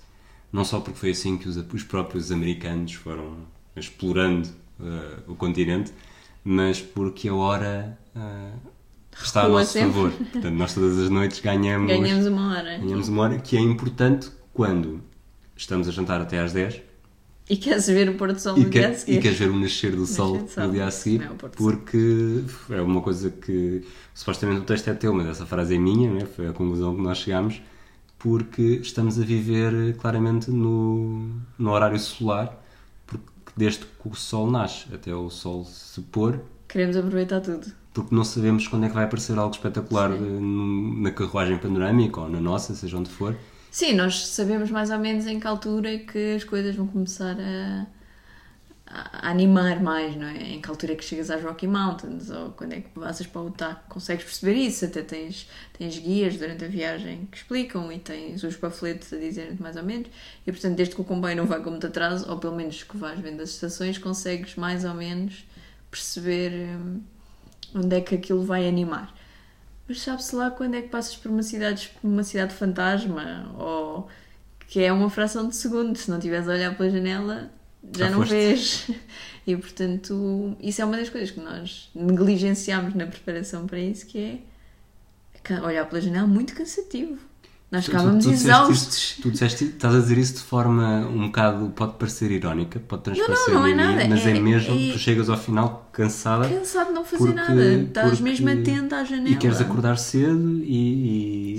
[0.52, 4.50] não só porque foi assim que os, os próprios americanos foram explorando
[4.80, 5.94] eh, o continente,
[6.44, 8.52] mas porque a hora eh,
[9.22, 9.92] está a nosso sempre.
[9.94, 10.12] favor.
[10.12, 12.78] Portanto, nós todas as noites ganhamos, Ganhamos uma hora.
[12.80, 15.02] ganhamos uma hora, que é importante quando
[15.56, 16.82] estamos a jantar até às 10
[17.50, 19.18] E queres ver o pôr do sol no dia a seguir?
[19.18, 20.66] e queres ver o nascer do sol do sol.
[20.68, 24.94] no dia a seguir, Não é porque é uma coisa que supostamente o texto é
[24.94, 26.26] teu, mas essa frase é minha, né?
[26.26, 27.62] foi a conclusão que nós chegámos,
[28.18, 31.30] porque estamos a viver claramente no,
[31.60, 32.63] no horário solar,
[33.56, 37.68] desde que o sol nasce até o sol se pôr, Queremos aproveitar tudo.
[37.94, 41.02] porque não sabemos quando é que vai aparecer algo espetacular Sim.
[41.02, 43.36] na carruagem panorâmica ou na nossa, seja onde for.
[43.70, 47.36] Sim, nós sabemos mais ou menos em que altura é que as coisas vão começar
[47.40, 47.86] a,
[48.94, 50.54] a animar mais, não é?
[50.54, 53.42] Em que altura é que chegas às Rocky Mountains ou quando é que passas para
[53.42, 53.82] o Utah.
[53.90, 58.56] Consegues perceber isso, até tens, tens guias durante a viagem que explicam e tens os
[58.56, 60.10] panfletos a dizerem mais ou menos.
[60.46, 62.96] E portanto, desde que o comboio não vai com muito atraso, ou pelo menos que
[62.96, 65.44] vais vendo as estações, consegues mais ou menos
[65.90, 67.02] perceber hum,
[67.74, 69.12] onde é que aquilo vai animar.
[69.88, 74.08] Mas sabe-se lá quando é que passas por uma cidade, uma cidade fantasma ou
[74.68, 75.98] que é uma fração de segundo.
[75.98, 77.52] Se não estiveres a olhar pela janela,
[77.96, 78.32] já, Já não foste.
[78.34, 78.88] vês.
[79.46, 84.40] E portanto, isso é uma das coisas que nós negligenciamos na preparação para isso, que
[85.50, 87.18] é olhar pela janela muito cansativo.
[87.70, 88.94] Nós ficávamos exaustos.
[88.96, 93.04] isso- tu disseste, estás a dizer isso de forma um bocado, pode parecer irónica, pode
[93.04, 96.48] transparecer não é ironia, nada, mas é, é- mesmo, é- tu chegas ao final cansada
[96.48, 97.74] Cansado de não fazer Porque- nada.
[97.82, 99.28] Estás mesmo atento à janela.
[99.30, 101.58] e queres acordar cedo e,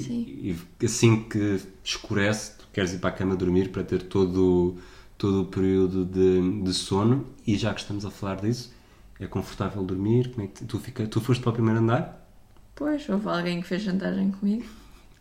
[0.48, 4.78] e- e assim que escurece, tu queres ir para a cama dormir para ter todo,
[5.24, 8.74] todo o período de, de sono e já que estamos a falar disso,
[9.18, 12.28] é confortável dormir, como é que tu, fica, tu foste para o primeiro andar?
[12.74, 14.66] Pois, houve alguém que fez chantagem comigo.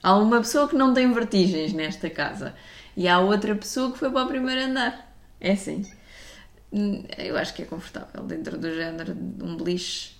[0.01, 2.53] Há uma pessoa que não tem vertigens nesta casa.
[2.97, 5.15] E há outra pessoa que foi para o primeiro andar.
[5.39, 5.85] É assim.
[6.71, 10.15] Hum, Eu acho que é confortável dentro do género de um beliche.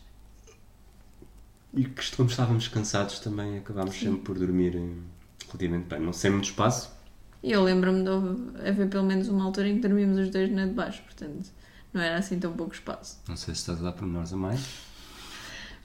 [1.74, 4.96] E que como estávamos cansados também acabámos sempre por dormir eh,
[5.48, 6.92] relativamente bem, não sem muito espaço,
[7.44, 10.66] E eu lembro-me de haver pelo menos uma altura em que dormimos os dois na
[10.66, 11.02] de baixo.
[11.04, 11.50] Portanto,
[11.94, 13.20] não era assim tão pouco espaço.
[13.28, 14.62] não sei se estás a dar pormenores a mais.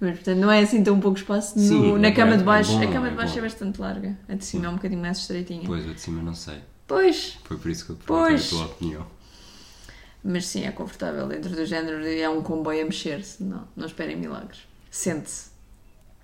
[0.01, 2.71] Mas, portanto, não é assim tão pouco espaço no- Sim, na é cama de baixo.
[2.71, 3.38] é bom, a cama é de baixo bom.
[3.40, 4.16] é bastante larga.
[4.29, 5.64] A de cima é um bocadinho mais estreitinha.
[5.66, 6.61] Pois, o de cima não sei.
[6.87, 8.47] Pois, Foi por isso que eu te perguntei Pois.
[8.47, 9.07] a tua opinião.
[10.23, 13.42] Mas sim, é confortável dentro do género de é um comboio a mexer-se.
[13.42, 14.61] Não, não esperem milagres.
[14.90, 15.51] Sente-se.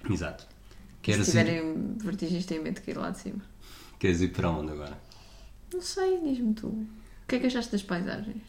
[0.08, 0.44] Exato.
[0.44, 0.48] Se
[1.02, 3.40] Queres ir, tiverem vertigens, têm medo de cair lá de cima.
[3.98, 4.96] queres ir para onde agora?
[5.74, 6.68] Não sei, diz-me tu.
[6.68, 6.86] O
[7.28, 8.42] que é que achaste das paisagens?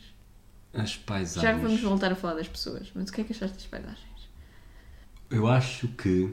[0.73, 1.41] As paisagens.
[1.41, 4.29] Já vamos voltar a falar das pessoas, mas o que é que achaste das paisagens?
[5.29, 6.29] Eu acho que,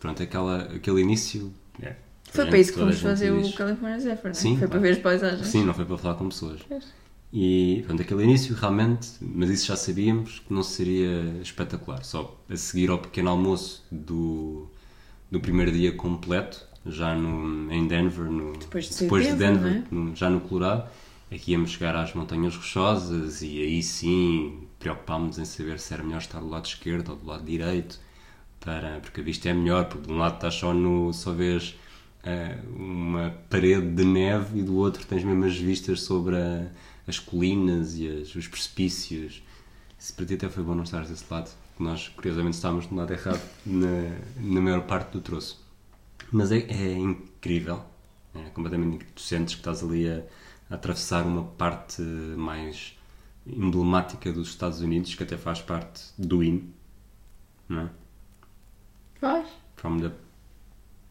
[0.00, 1.52] pronto, aquela, aquele início.
[1.80, 3.52] é, Foi para isso que fomos fazer diz.
[3.52, 4.34] o California Zephyr, não é?
[4.34, 4.82] Sim, Foi para claro.
[4.82, 5.46] ver as paisagens.
[5.48, 6.62] Sim, não foi para falar com pessoas.
[6.68, 6.84] Pois.
[7.32, 12.04] E pronto, aquele início realmente, mas isso já sabíamos que não seria espetacular.
[12.04, 14.68] Só a seguir ao pequeno almoço do,
[15.30, 20.04] do primeiro dia completo, já no, em Denver, no, Depois de depois de Denver, não
[20.06, 20.88] no- já no Colorado,
[21.30, 26.02] é que íamos chegar às Montanhas Rochosas e aí sim preocupámos em saber se era
[26.02, 27.98] melhor estar do lado esquerdo ou do lado direito,
[28.60, 31.74] para, porque a vista é melhor, porque de um lado estás só, no, só vês
[32.24, 36.66] eh, uma parede de neve e do outro tens mesmo as vistas sobre a-
[37.06, 39.42] as colinas e as- os precipícios.
[39.98, 42.96] Se para ti até foi bom não estares desse lado, que nós curiosamente estávamos no
[42.96, 45.61] lado errado na, na maior parte do troço.
[46.32, 47.84] Mas é, é incrível,
[48.34, 49.14] é completamente incrível.
[49.14, 50.22] Tu sentes que estás ali a,
[50.70, 52.98] a atravessar uma parte mais
[53.46, 56.72] emblemática dos Estados Unidos, que até faz parte do hino,
[57.68, 57.90] não é?
[59.20, 59.48] Faz?
[59.76, 60.10] From the...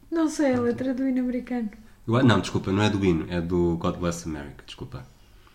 [0.10, 1.70] Não sei, a letra do hino americano.
[2.08, 5.06] Não, desculpa, não é do hino, é do God Bless America, desculpa.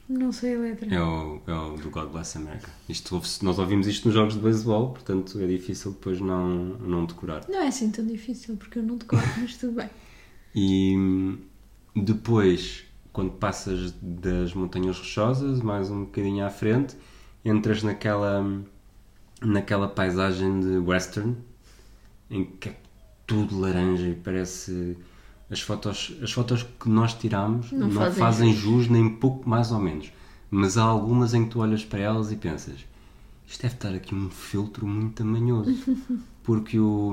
[0.09, 0.95] Não sei a letra.
[0.95, 2.71] É o, é o do God Bless America.
[2.89, 7.45] Isto, nós ouvimos isto nos jogos de beisebol, portanto é difícil depois não, não decorar.
[7.49, 9.91] Não é assim tão difícil, porque eu não decoro, mas tudo bem.
[10.55, 11.39] E hum,
[11.95, 16.97] depois, quando passas das Montanhas Rochosas, mais um bocadinho à frente,
[17.45, 18.45] entras naquela,
[19.43, 21.37] naquela paisagem de western
[22.31, 22.77] em que é
[23.27, 24.97] tudo laranja e parece.
[25.51, 29.71] As fotos, as fotos que nós tiramos Não não, fazem fazem, jus nem pouco mais
[29.71, 30.13] ou menos.
[30.51, 32.85] Mas há algumas em que tu olhas para elas e pensas
[33.47, 35.73] isto deve estar aqui um filtro muito tamanhoso.
[36.43, 37.13] Porque o.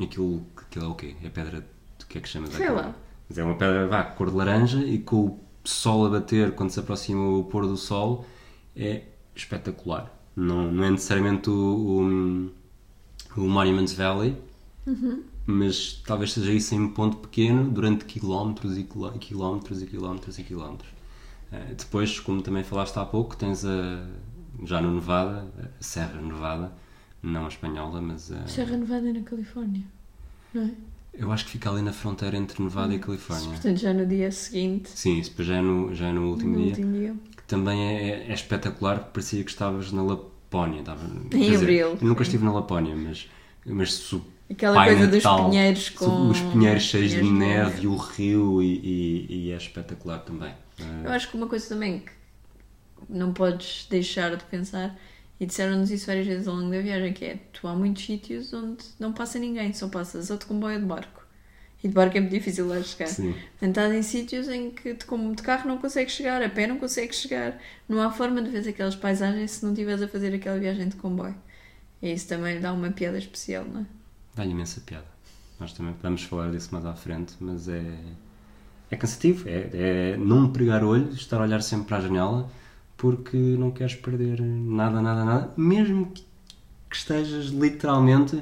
[0.00, 1.16] Aquilo, aquilo é o quê?
[1.22, 1.66] É pedra.
[2.02, 2.94] O que é que chama Sei lá.
[3.28, 6.70] Mas é uma pedra vá, cor de laranja e com o sol a bater quando
[6.70, 8.24] se aproxima o pôr do sol
[8.74, 9.02] é
[9.34, 10.10] espetacular.
[10.34, 12.50] Não, não é necessariamente o,
[13.36, 14.36] o, o Monument Valley,
[15.50, 20.38] mas talvez seja isso em um ponto pequeno durante quilómetros e quiló- quilómetros e quilómetros
[20.38, 20.90] e quilómetros.
[21.50, 24.06] Eh, depois, como também falaste há pouco, tens a,
[24.64, 26.70] já no Nevada, a Serra Nevada,
[27.22, 29.82] não a espanhola, mas a, Serra Nevada na Califórnia,
[30.52, 30.70] não é?
[31.14, 33.48] eu acho que fica ali na fronteira entre Nevada e Califórnia.
[33.48, 36.50] Portanto, já no dia seguinte, Sim, isso depois já é no, já é no último
[36.52, 36.68] no dia.
[36.72, 37.14] último dia.
[37.34, 40.80] que também é, é espetacular, porque parecia que estavas na Lapónia.
[40.80, 41.00] Estava,
[41.32, 43.26] Em abril, eu nunca estive na Lapónia, mas,
[43.64, 43.94] mas
[44.50, 46.28] Aquela Pai coisa dos Natal, pinheiros se com.
[46.30, 50.54] os pinheiros cheios de pinheiros neve e o rio e, e- e é espetacular também.
[51.04, 52.12] Eu acho que uma coisa também que
[53.08, 54.98] não podes deixar de pensar,
[55.40, 58.52] e disseram-nos isso várias vezes ao longo da viagem, que é tu há muitos sítios
[58.52, 61.26] onde não passa ninguém, só passas ou de comboio ou de barco.
[61.84, 63.06] E de barco é muito difícil lá chegar.
[63.06, 63.34] Sim.
[63.62, 66.76] Estás em sítios em que de, como de carro não consegues chegar, a pé não
[66.78, 67.56] consegues chegar.
[67.88, 70.96] Não há forma de ver aquelas paisagens se não estiveres a fazer aquela viagem de
[70.96, 71.36] comboio.
[72.02, 73.86] E isso também dá uma piada especial, não é?
[74.38, 75.04] Dá-lhe imensa piada.
[75.58, 77.82] Nós também vamos falar disso mais à frente, mas é,
[78.88, 79.48] é cansativo.
[79.48, 82.48] É, é não pregar olho, estar a olhar sempre para a janela,
[82.96, 86.24] porque não queres perder nada, nada, nada, mesmo que,
[86.88, 88.40] que estejas literalmente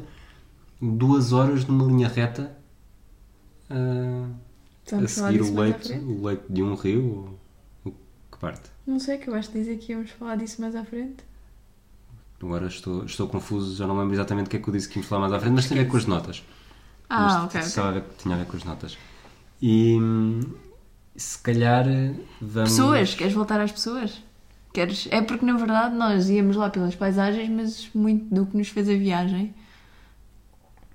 [0.83, 2.55] duas horas numa linha reta
[3.71, 4.29] a,
[4.97, 7.39] a falar seguir o leito, o leito de um rio.
[7.87, 8.71] O, que parte?
[8.87, 11.25] Não sei, que eu acho de dizer que íamos falar disso mais à frente.
[12.43, 14.97] Agora estou, estou confuso, já não lembro exatamente o que é que eu disse que
[14.99, 16.43] íamos falar mais à frente, mas tem a ver com as notas.
[17.09, 17.63] Ah, Mas ok, ok.
[17.63, 18.99] só a ver- tinha a ver com as notas.
[19.63, 20.41] E hum,
[21.17, 21.87] se calhar
[22.41, 22.71] vamos.
[22.71, 24.23] Pessoas, queres voltar às pessoas?
[24.73, 25.09] Queres?
[25.11, 28.89] É porque na verdade nós íamos lá pelas paisagens, mas muito do que nos fez
[28.89, 29.55] a viagem.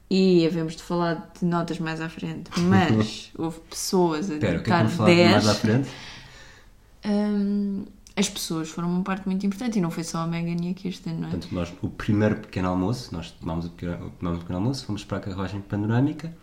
[0.09, 2.51] E havemos de falar de notas mais à frente.
[2.59, 5.31] Mas houve pessoas a Espera, o que é que dedicar vamos falar de 10.
[5.31, 5.89] mais à frente?
[7.05, 7.85] Hum,
[8.21, 10.73] as pessoas foram uma parte muito importante e não foi só a Megan e a
[10.73, 11.31] Kirsten, não é?
[11.31, 15.03] Portanto, nós, o primeiro pequeno almoço, nós tomámos o pequeno, tomámos o pequeno almoço, fomos
[15.03, 16.33] para a carruagem panorâmica.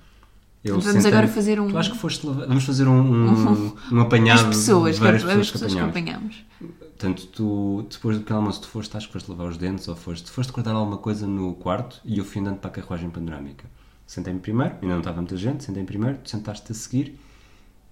[0.64, 4.00] Eu vamos agora fazer um- Tu acho que foste levar- Vamos fazer um, um, um
[4.00, 6.44] apanhado As pessoas, de que é várias as pessoas, pessoas que que apanhámos.
[6.60, 6.78] apanhámos.
[6.98, 9.94] Portanto, tu, depois do pequeno almoço, tu foste, acho que foste lavar os dentes ou
[9.94, 13.64] foste, foste cortar alguma coisa no quarto e eu fui andando para a carruagem panorâmica.
[14.04, 17.16] Sentei-me primeiro, ainda não estava muita gente, sentei-me primeiro, tu sentaste a seguir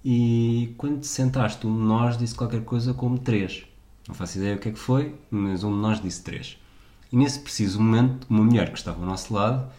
[0.05, 3.65] e quando te sentaste, um de nós disse qualquer coisa como três.
[4.09, 6.59] Não faço ideia o que é que foi, mas um de nós disse três.
[7.13, 9.71] E nesse preciso momento, uma mulher que estava ao nosso lado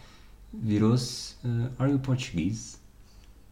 [0.52, 2.76] virou-se: "Uh, Are you Portuguese?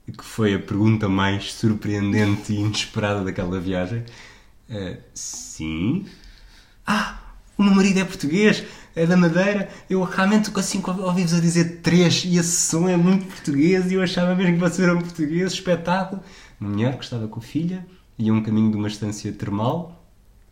[0.07, 4.05] Que foi a pergunta mais surpreendente e inesperada daquela viagem.
[4.71, 6.07] Uh, sim.
[6.87, 7.21] Ah,
[7.59, 9.71] o meu marido é português, é da Madeira.
[9.89, 14.03] Eu realmente assim ouvi-vos a dizer três e esse som é muito português e eu
[14.03, 15.55] achava mesmo que vocês eram portugueses.
[15.55, 16.23] Espetáculo.
[16.61, 17.87] Uma mulher que estava com a filha
[18.19, 19.96] e um caminho de uma estância termal.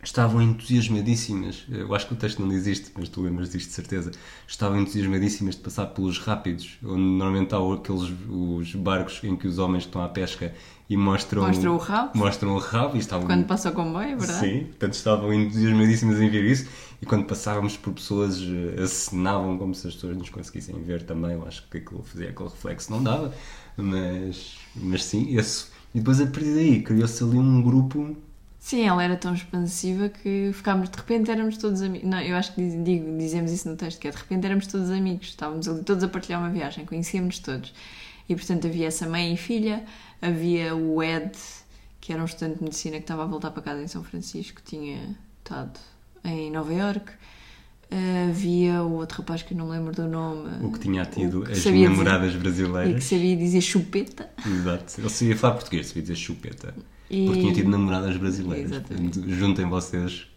[0.05, 1.65] Estavam entusiasmadíssimas.
[1.67, 4.11] Eu acho que o texto não diz isto, mas tu lembras disto de certeza.
[4.47, 9.57] Estavam entusiasmadíssimas de passar pelos rápidos, onde normalmente há aqueles os barcos em que os
[9.57, 10.53] homens estão à pesca
[10.87, 12.11] e mostram, Mostram o rabo.
[12.15, 14.39] Mostram o rabo e estavam Quando passa o comboio, é verdade?
[14.39, 16.69] Sim, portanto estavam entusiasmadíssimas em ver isso
[17.01, 21.31] e quando passávamos por pessoas eh, acenavam como se as pessoas nos conseguissem ver também.
[21.31, 23.33] Eu acho que aquilo fazia aquele reflexo, não dava,
[23.75, 25.65] mas, mas sim, esse.
[25.95, 28.15] E depois a partir daí criou-se ali um grupo.
[28.65, 32.09] Sim, ela era tão expansiva que ficámos, de repente éramos todos amigos.
[32.09, 34.65] Não, eu acho que diz- digo, dizemos isso no texto, que é de repente éramos
[34.65, 37.71] todos amigos, estávamos ali todos a partilhar uma viagem, conhecíamos todos.
[38.27, 39.83] E portanto havia essa mãe e filha,
[40.19, 41.31] havia o Ed,
[42.01, 44.59] que era um estudante de medicina que estava a voltar para casa em São Francisco,
[44.65, 45.79] tinha estado
[46.23, 47.11] em Nova York.
[48.31, 50.65] Havia o outro rapaz que eu não me lembro do nome.
[50.65, 52.95] O que tinha tido que as namoradas dizer- E brasileiras.
[53.03, 54.27] que sabia dizer chupeta.
[54.43, 55.01] Exato.
[55.01, 56.73] Ele sabia falar português, sabia dizer chupeta.
[57.15, 58.71] E- Porque tinha tido namoradas brasileiras.
[58.71, 59.19] Exatamente.
[59.19, 60.27] Portanto, Juntem vocês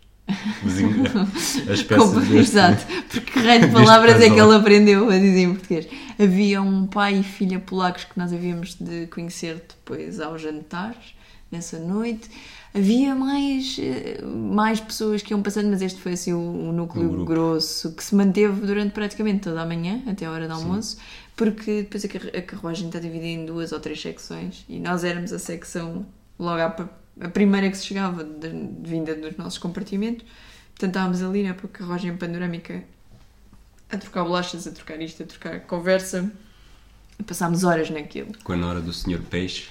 [0.63, 1.05] vizinho-
[1.73, 5.19] as peças Como- deste- Exato, porque que raio de palavras é que ele aprendeu a
[5.19, 5.89] dizer em português.
[6.19, 11.15] Havia um pai e filha polacos que nós havíamos de conhecer depois aos jantares,
[11.51, 12.29] nessa noite.
[12.75, 16.39] Havia mais, eh, mais pessoas que iam passando, mas este foi assim o,
[16.69, 20.47] o núcleo Um grosso que se manteve durante praticamente toda a manhã, até a hora
[20.47, 20.99] do almoço,
[21.35, 25.39] porque depois a carruagem está dividida em duas ou três secções e nós éramos a
[25.39, 26.05] secção
[26.39, 26.89] logo à,
[27.27, 28.49] a primeira que se chegava, de,
[28.83, 30.25] vinda dos nossos compartimentos.
[30.71, 32.85] Portanto, estávamos ali na carruagem panorâmica
[33.91, 36.31] a trocar bolachas, a trocar isto, a trocar conversa.
[37.27, 38.33] Passámos horas naquilo.
[38.45, 39.71] Quando na hora do Senhor Peixe.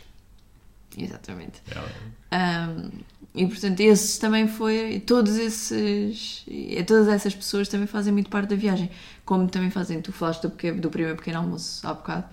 [0.98, 1.62] Exatamente.
[1.72, 1.90] ela-
[2.30, 2.90] Um,
[3.34, 5.00] e portanto, esses também foi.
[5.00, 6.44] Todos esses.
[6.48, 8.90] e Todas essas pessoas também fazem muito parte da viagem.
[9.24, 10.02] Como também fazem.
[10.02, 12.26] Tu falaste do, pequeno, do primeiro pequeno almoço há bocado.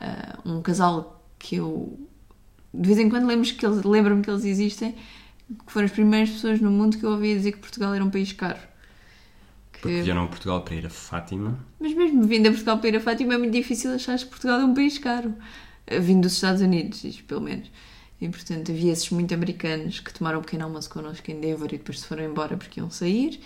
[0.00, 1.98] ah, um casal que eu.
[2.72, 3.80] De vez em quando lembro-me que, eles,
[4.24, 4.94] que eles existem.
[5.66, 8.10] Que foram as primeiras pessoas no mundo que eu ouvi dizer que Portugal era um
[8.10, 8.58] país caro.
[9.72, 11.58] Que- Porque vieram a Portugal para ir a Fátima.
[11.80, 14.60] mas mesmo vindo a Portugal para ir a Fátima é muito difícil achar que Portugal
[14.60, 15.34] é um país caro.
[15.86, 17.70] Eh, Vindo dos Estados Unidos, isto pelo menos.
[18.20, 21.78] E portanto havia esses muito americanos que tomaram um pequeno almoço connosco em Denver e
[21.78, 23.40] depois se foram embora porque iam sair.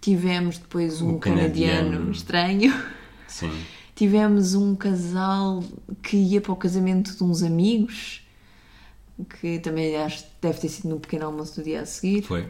[0.00, 2.10] Tivemos depois um Um canadiano, canadiano.
[2.10, 2.74] estranho.
[3.28, 3.52] Sim.
[3.94, 5.62] Tivemos um casal
[6.02, 8.22] que ia para o casamento de uns amigos,
[9.40, 12.22] que também acho que deve ter sido no pequeno almoço do dia a seguir.
[12.22, 12.48] Foi.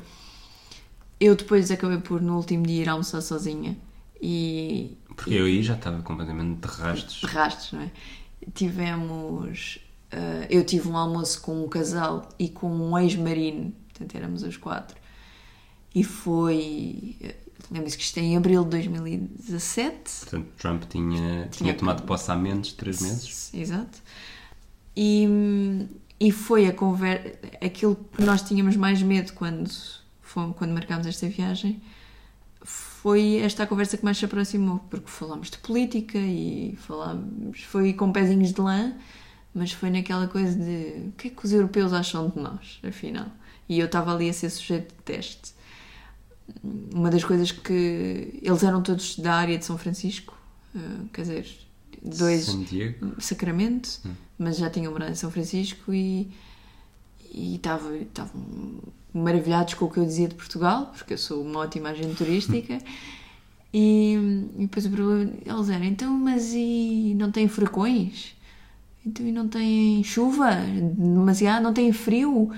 [1.20, 3.76] Eu depois acabei por no último dia ir almoçar sozinha
[4.20, 7.20] e Porque eu aí já estava completamente de rastos.
[7.20, 7.90] de rastros, não é?
[8.54, 9.78] Tivemos.
[10.10, 14.56] eh, eu tive um almoço com um casal e com um ex-marino, portanto éramos os
[14.56, 14.96] quatro.
[15.94, 17.16] E foi.
[17.70, 20.20] Lembro-se que isto é em abril de 2017.
[20.20, 23.50] Portanto, Trump tinha, tinha, Tinha- tomado posse há menos de 3 meses.
[23.54, 23.98] Exato.
[24.96, 25.26] E,
[26.20, 27.32] e foi a conversa.
[27.64, 29.70] Aquilo que nós tínhamos mais medo quando,
[30.20, 31.80] fomos, quando marcámos esta viagem
[32.64, 37.62] foi esta a conversa que mais se aproximou, porque falámos de política e falámos.
[37.64, 38.92] Foi com pezinhos de lã,
[39.52, 43.26] mas foi naquela coisa de o que é que os europeus acham de nós, afinal.
[43.68, 45.52] E eu estava ali a ser sujeito de teste.
[46.92, 48.38] Uma das coisas que.
[48.42, 50.36] Eles eram todos da área de São Francisco,
[50.74, 50.78] eh,
[51.12, 51.46] quer dizer,
[52.02, 52.44] dois.
[52.46, 53.14] San Diego.
[53.20, 54.10] Sacramento, Hum.
[54.38, 56.28] mas já tinham morado em São Francisco e
[57.34, 58.42] e estavam estavam
[59.14, 62.78] maravilhados com o que eu dizia de Portugal, porque eu sou uma ótima agente turística.
[63.74, 64.12] E,
[64.58, 68.34] e depois o problema, eles eram, então, mas e não tem furacões?
[69.06, 70.50] Então, e não tem chuva?
[70.94, 71.62] Demasiado?
[71.62, 72.52] Não tem frio?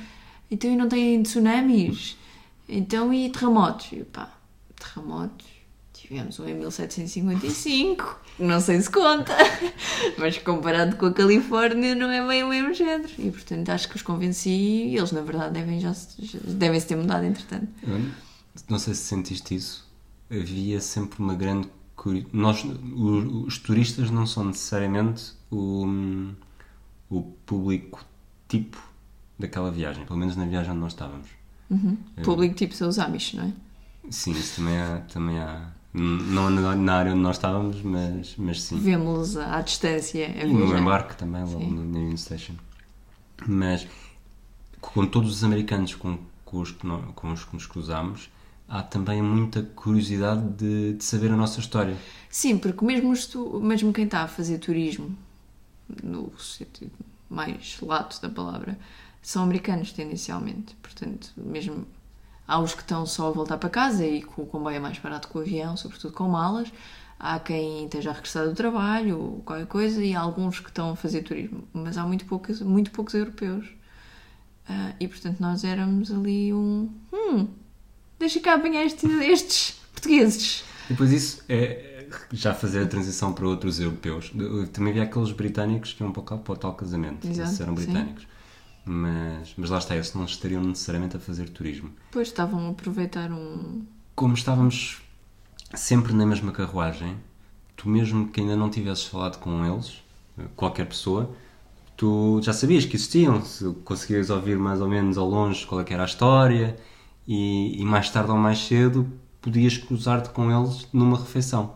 [0.51, 2.17] Então, e não tem tsunamis?
[2.69, 3.93] Então, e terremotos?
[3.93, 4.33] E pá,
[4.77, 5.47] terremotos?
[5.93, 9.33] Tivemos um em 1755, não sei se conta,
[10.19, 13.11] mas comparado com a Califórnia não é bem o mesmo género.
[13.19, 16.87] E portanto acho que os convenci e eles na verdade devem já já- devem -se
[16.87, 17.69] ter mudado entretanto.
[18.69, 19.91] Não sei se sentiste isso.
[20.31, 21.69] Havia sempre uma grande.
[22.33, 25.87] Nós, o- os turistas não são necessariamente o,
[27.09, 28.05] o público
[28.47, 28.77] tipo
[29.39, 31.29] daquela viagem, pelo menos na viagem onde nós estávamos.
[31.71, 33.53] O público tipo são os Amish, não é?
[34.11, 34.99] Sim, isso também há.
[35.13, 38.79] Também há não na, área onde nós estávamos, mas, mas sim.
[38.79, 42.55] Vemos-los à distância a E no embarque também, logo na Union Station.
[43.47, 43.87] Mas
[44.81, 48.29] com todos os americanos com, com, os, que nó- com os que nos cruzámos,
[48.69, 51.97] há também muita curiosidade de, de saber a nossa história.
[52.29, 55.17] Sim, porque mesmo, os tu- mesmo quem está a fazer turismo,
[56.03, 56.93] no sentido
[57.31, 58.79] mais lato da palavra,
[59.29, 60.75] são americanos tendencialmente.
[60.83, 61.87] Portanto, mesmo
[62.47, 64.99] há os que estão só a voltar para casa e com o comboio é mais
[64.99, 66.73] barato que o avião, sobretudo com malas.
[67.19, 70.91] Há quem esteja a regressar do trabalho ou qualquer coisa e há alguns que estão
[70.91, 71.65] a fazer turismo.
[71.73, 73.67] Mas há muito poucos, muito poucos europeus.
[74.69, 76.91] Ah, e portanto nós éramos ali um.
[77.13, 77.49] Hum,
[78.19, 80.65] deixa cá apanhar este- estes portugueses.
[80.89, 84.31] Depois isso é já fazer a transição para outros europeus.
[84.35, 87.27] Eu- Também havia aqueles britânicos que iam para o, ca- para o tal casamento.
[87.27, 87.85] Exato, Esses eram sim.
[88.85, 91.91] Mas, mas lá está, esses não estariam necessariamente a fazer turismo.
[92.11, 93.83] Pois estavam a aproveitar um.
[94.15, 95.01] como estávamos
[95.75, 97.17] sempre na mesma carruagem,
[97.77, 100.03] tu mesmo que ainda não tivesses falado com eles,
[100.55, 101.35] qualquer pessoa,
[101.97, 105.85] tu já sabias que existiam, se conseguias ouvir mais ou menos ao longe qual é
[105.89, 106.77] era a história
[107.27, 111.75] e, e mais tarde ou mais cedo podias cruzar-te com eles numa refeição.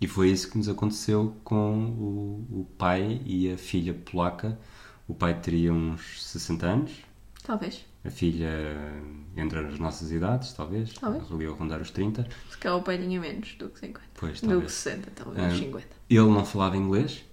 [0.00, 4.58] E foi isso que nos aconteceu com o, o pai e a filha polaca.
[5.10, 6.92] O pai teria uns 60 anos,
[7.44, 7.84] Talvez.
[8.04, 8.48] a filha
[9.36, 11.24] entre as nossas idades, talvez, Talvez.
[11.32, 12.26] ali a rondar os 30.
[12.50, 14.06] Se calhar o pai tinha menos do que 50.
[14.14, 14.72] Pois, do que talvez.
[14.72, 15.86] 60, talvez Ah, 50.
[16.08, 17.24] Ele não falava inglês,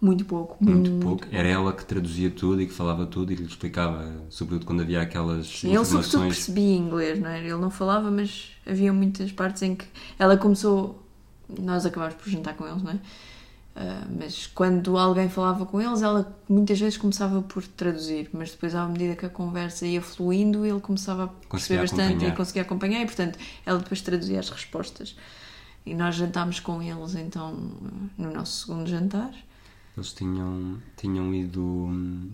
[0.00, 0.56] Muito pouco.
[0.64, 1.26] muito pouco.
[1.30, 4.80] Era ela que traduzia tudo e que falava tudo e que lhe explicava, sobretudo quando
[4.80, 6.34] havia aquelas Sim, ele sobretudo informações.
[6.36, 7.38] percebia inglês, não é?
[7.40, 9.84] Ele não falava, mas havia muitas partes em que
[10.18, 11.02] ela começou.
[11.58, 12.98] Nós acabámos por jantar com eles, não é?
[13.82, 18.74] Ah, mas quando alguém falava com eles, ela muitas vezes começava por traduzir, mas depois,
[18.74, 22.32] à medida que a conversa ia fluindo, ele começava a perceber bastante acompanhar.
[22.32, 25.16] e conseguia acompanhar, e portanto, ela depois traduzia as respostas.
[25.86, 27.56] E nós jantámos com eles, então,
[28.18, 29.30] no nosso segundo jantar.
[29.96, 31.62] Eles tinham, tinham ido.
[31.62, 32.28] hum,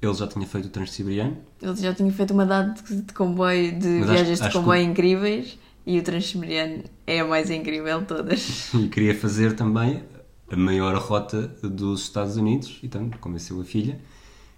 [0.00, 3.72] Ele já tinha feito o Transiberiano Ele já tinha feito uma data de, de comboio,
[3.76, 5.58] de Mas acho- viagens de acho que comboio incríveis.
[5.84, 8.70] E o Transiberiano é a mais incrível de todas.
[8.74, 10.04] E queria fazer também
[10.52, 14.00] a maior rota dos Estados Unidos, e então convenceu a filha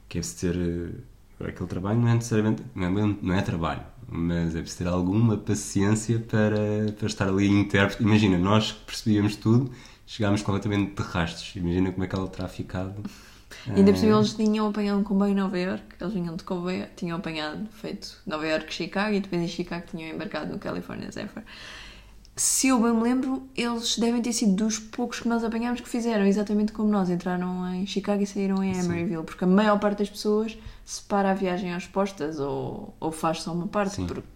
[0.09, 1.03] que é preciso ter
[1.40, 4.88] eh, aquele trabalho, não é necessariamente, não é, não é trabalho, mas é preciso ter
[4.90, 8.03] alguma paciência para, para estar ali intérprete.
[8.03, 9.70] Imagina, nós que percebíamos tudo,
[10.07, 11.57] chegámos completamente de rastros.
[11.57, 13.03] Imagina como é que ela terá ficado.
[13.66, 16.45] Ainda por cima Eh, eles tinham apanhado um comboio em Nova York, eles vinham de
[16.45, 21.11] comboio, tinham apanhado, feito Nova York, Chicago e depois em Chicago tinham embarcado no California
[21.11, 21.45] Zephyr.
[22.37, 25.89] Se eu bem me lembro, eles devem ter sido dos poucos que nós apanhámos que
[25.89, 29.99] fizeram exatamente como nós, entraram em Chicago e saíram em Emeryville, porque a maior parte
[29.99, 34.07] das pessoas separa a viagem às postas ou, ou faz só uma parte, Sim.
[34.07, 34.26] porque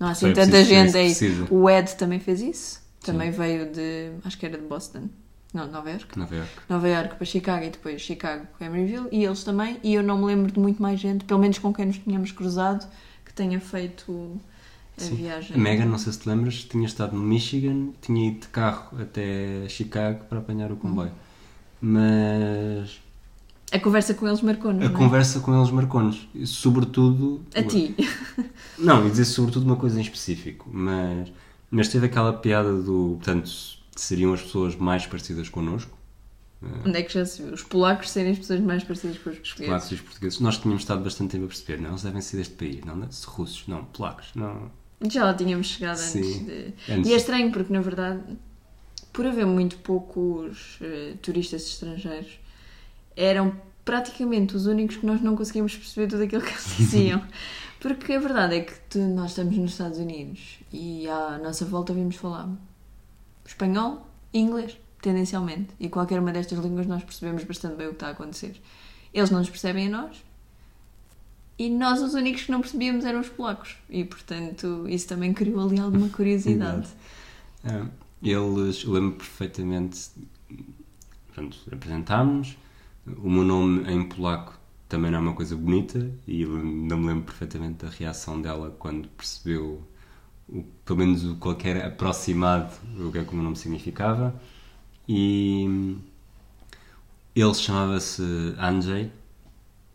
[0.00, 1.14] não há assim Foi tanta gente aí.
[1.50, 5.10] O Ed também fez isso, também veio de, acho que era de Boston,
[5.52, 6.18] não, Nova York.
[6.18, 6.52] Nova York.
[6.70, 10.16] Nova York para Chicago e depois Chicago para Emeryville e eles também e eu não
[10.16, 12.88] me lembro de muito mais gente, pelo menos com quem nos tínhamos cruzado,
[13.26, 14.40] que tenha feito
[15.04, 15.14] a Sim.
[15.16, 15.56] viagem.
[15.56, 18.96] A Megan, não sei se te lembras, tinha estado no Michigan, tinha ido de carro
[19.00, 21.12] até Chicago para apanhar o comboio.
[21.80, 23.00] Mas
[23.72, 24.98] A conversa com eles marcou-nos, a não é?
[24.98, 26.28] conversa com eles marcou-nos.
[26.46, 27.42] Sobretudo.
[27.54, 27.94] A ti.
[28.78, 31.32] Não, e dizer sobretudo uma coisa em específico, mas,
[31.70, 33.16] mas teve aquela piada do.
[33.16, 33.50] Portanto,
[33.96, 35.96] seriam as pessoas mais parecidas connosco,
[36.86, 37.52] Onde é que já se viu?
[37.52, 39.66] Os polacos serem as pessoas mais parecidas com os portugueses.
[39.66, 40.38] polacos e os portugueses.
[40.38, 43.26] Nós tínhamos estado bastante tempo a perceber, não, eles devem ser deste país, não, se
[43.26, 44.70] russos, não, polacos, não.
[45.10, 46.18] Já lá tínhamos chegado Sim.
[46.20, 46.74] antes de...
[46.92, 47.10] Antes.
[47.10, 48.22] E é estranho porque, na verdade,
[49.12, 52.38] por haver muito poucos eh, turistas estrangeiros,
[53.16, 53.52] eram
[53.84, 57.22] praticamente os únicos que nós não conseguíamos perceber tudo aquilo que eles diziam.
[57.80, 61.92] Porque a verdade é que tu- nós estamos nos Estados Unidos e à nossa volta
[61.92, 62.48] ouvimos falar
[63.44, 65.70] espanhol e inglês, tendencialmente.
[65.80, 68.60] E qualquer uma destas línguas nós percebemos bastante bem o que está a acontecer.
[69.12, 70.16] Eles não nos percebem a nós
[71.62, 73.76] e nós os únicos que não percebíamos eram os polacos.
[73.88, 76.88] E portanto isso também criou ali alguma curiosidade.
[77.64, 77.86] Ah,
[78.20, 80.10] eles, eu lembro perfeitamente,
[81.28, 82.56] portanto, apresentámos-nos,
[83.06, 84.58] o meu nome em polaco
[84.88, 89.06] também não é uma coisa bonita e não me lembro perfeitamente da reação dela quando
[89.10, 89.80] percebeu,
[90.48, 94.34] o, pelo menos o qualquer aproximado do que é que o meu nome significava.
[95.08, 95.96] E
[97.36, 98.22] ele chamava-se
[98.58, 99.12] Andrzej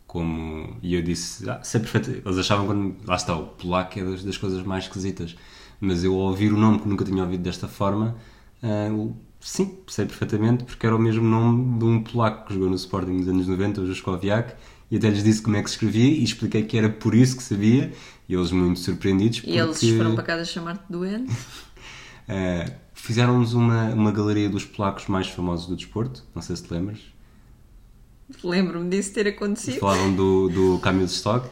[0.08, 4.02] como e eu disse ah, sei perfeito eles achavam quando lá está o polaco é
[4.04, 5.36] das, das coisas mais esquisitas
[5.80, 8.16] mas eu ao ouvir o nome que nunca tinha ouvido desta forma
[8.90, 12.74] eu- sim sei perfeitamente porque era o mesmo nome de um polaco que jogou no
[12.74, 14.54] Sporting nos anos 90 o Juskowiak
[14.90, 17.36] e até lhes disse como é que se escrevia e expliquei que era por isso
[17.36, 17.92] que sabia
[18.28, 21.30] e eles muito surpreendidos E eles porque- foram para casa chamar-te doente.
[21.32, 26.72] Uh, Fizeram-nos uma, uma galeria dos polacos mais famosos do desporto, não sei se te
[26.74, 26.98] lembras.
[28.44, 29.78] Lembro-me disso ter acontecido.
[29.78, 31.48] Falavam do, do Camille Stock,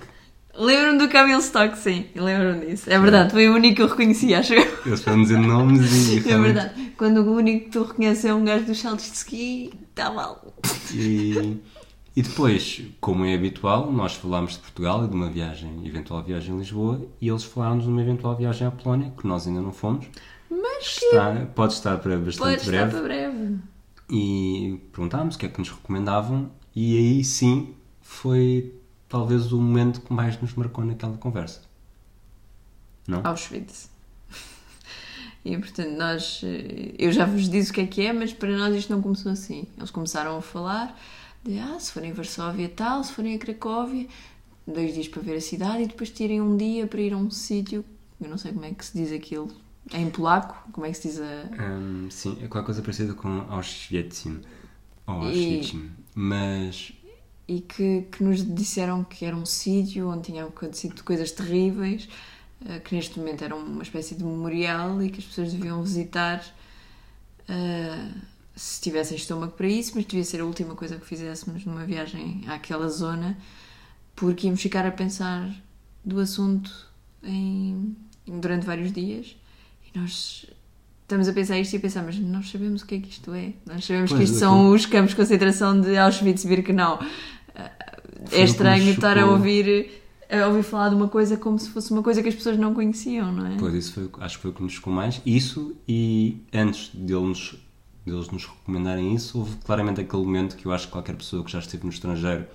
[0.59, 2.07] Lembro-me do Camille Stock, sim.
[2.15, 2.89] Lembro-me disso.
[2.91, 4.67] É verdade, foi o único que eu reconheci, acho eu.
[4.87, 6.93] eles foram dizer nomes e É realmente- verdade.
[6.97, 10.55] Quando o único que tu reconheces é um gajo dos saltos de ski, está mal.
[10.95, 11.59] E,
[12.17, 16.55] e depois, como é habitual, nós falámos de Portugal e de uma viagem, eventual viagem
[16.55, 19.73] a Lisboa, e eles falaram-nos de uma eventual viagem à Polónia, que nós ainda não
[19.73, 20.07] fomos.
[20.51, 22.91] Mas que Está, pode estar para bastante pode estar breve.
[22.93, 23.57] para breve.
[24.11, 28.75] E perguntámos o que é que nos recomendavam, e aí sim foi
[29.09, 31.63] talvez o momento que mais nos marcou naquela conversa.
[33.09, 33.27] Não?
[33.27, 33.91] Auschwitz.
[35.45, 36.41] E portanto, nós.
[36.45, 39.01] eh, Eu já vos disse o que é que é, mas para nós isto não
[39.01, 39.65] começou assim.
[39.77, 40.99] Eles começaram a falar
[41.45, 44.09] de ah, se forem a Varsóvia tal, se forem a Cracóvia,
[44.67, 47.31] dois dias para ver a cidade e depois tirem um dia para ir a um
[47.31, 47.85] sítio.
[48.21, 49.49] Eu não sei como é que se diz aquilo.
[49.93, 50.57] É em polaco?
[50.73, 51.63] Como é que se diz a.
[51.63, 54.27] Hum, sim, é qualquer coisa parecida com Auschwitz.
[55.07, 55.75] Ou E- Auschwitz.
[56.19, 56.95] Mas
[57.47, 62.09] e que, que nos disseram que era um sítio onde tinham acontecido coisas terríveis,
[62.67, 66.43] eh, que neste momento era uma espécie de memorial e que as pessoas deviam visitar
[67.47, 68.11] eh,
[68.57, 72.43] se tivessem estômago para isso, mas devia ser a última coisa que fizéssemos numa viagem
[72.49, 73.37] àquela zona,
[74.17, 75.55] porque íamos ficar a pensar
[76.03, 76.91] do assunto
[77.23, 77.95] em,
[78.27, 79.37] durante vários dias
[79.85, 80.47] e nós
[81.07, 83.33] estamos a pensar isto e a pensar, mas nós sabemos o que é que isto
[83.33, 83.53] é.
[83.65, 87.01] Nós sabemos que Pois, isto aquilo- são os campos de concentração de Auschwitz-Birkenau.
[87.55, 89.89] É que estranho estar a ouvir,
[90.31, 92.75] a ouvir falar de uma coisa como se fosse uma coisa que as pessoas não
[92.75, 93.57] conheciam, não é?
[93.59, 95.21] Pois, isso foi, acho que foi o que nos chocou mais.
[95.25, 97.55] Isso, e antes deles,
[98.05, 101.53] deles nos recomendarem isso, houve claramente aquele momento que eu acho que qualquer pessoa que
[101.53, 102.47] já esteve no estrangeiro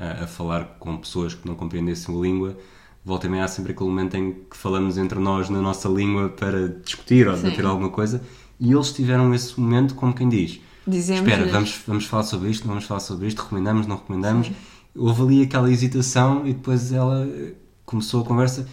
[0.00, 2.56] a, a falar com pessoas que não compreendessem a língua,
[3.04, 6.30] volta e meia há sempre aquele momento em que falamos entre nós na nossa língua
[6.30, 7.42] para discutir ou Sim.
[7.42, 8.22] debater alguma coisa,
[8.58, 10.60] e eles tiveram esse momento como quem diz.
[10.86, 14.50] Dizemos Espera, vamos, vamos falar sobre isto, não vamos falar sobre isto, recomendamos, não recomendamos.
[14.96, 18.66] Houve ali aquela hesitação e depois ela eh, começou a conversa.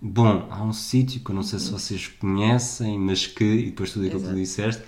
[0.00, 3.92] Bom, há um sítio que eu não sei se vocês conhecem, mas que, e depois
[3.92, 4.82] tudo aquilo que tu disseste,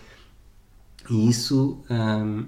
[1.09, 2.45] e isso hum,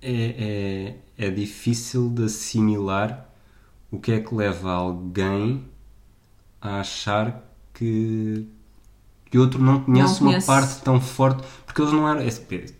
[0.00, 3.28] é, é, é difícil de assimilar
[3.90, 5.64] o que é que leva alguém
[6.60, 7.42] a achar
[7.74, 8.46] que,
[9.30, 12.20] que outro não conhece Não uma parte tão forte, porque eles não eram.
[12.20, 12.30] é,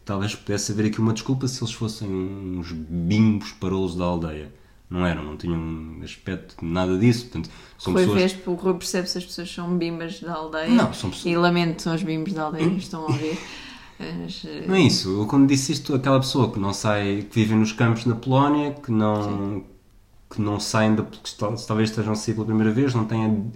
[0.04, 4.52] Talvez pudesse haver aqui uma desculpa se eles fossem uns bimbos parolos da aldeia.
[4.88, 7.24] Não eram, não tinham aspecto de nada disso.
[7.24, 8.32] Portanto, são Rui, pessoas.
[8.32, 10.68] vês, o Rui percebe se as pessoas são bimbas da aldeia.
[10.68, 13.36] Não, são pessoas- E lamento, são os bimbos da aldeia que estão a ouvir.
[13.98, 15.08] Mas, eh, Não é isso.
[15.22, 18.72] Eu, quando disse isto, aquela pessoa que não sai, que vive nos campos na Polónia,
[18.74, 19.64] que não,
[20.30, 21.02] que não saem da.
[21.02, 21.34] que
[21.66, 23.52] talvez estejam a sair pela primeira vez, não têm,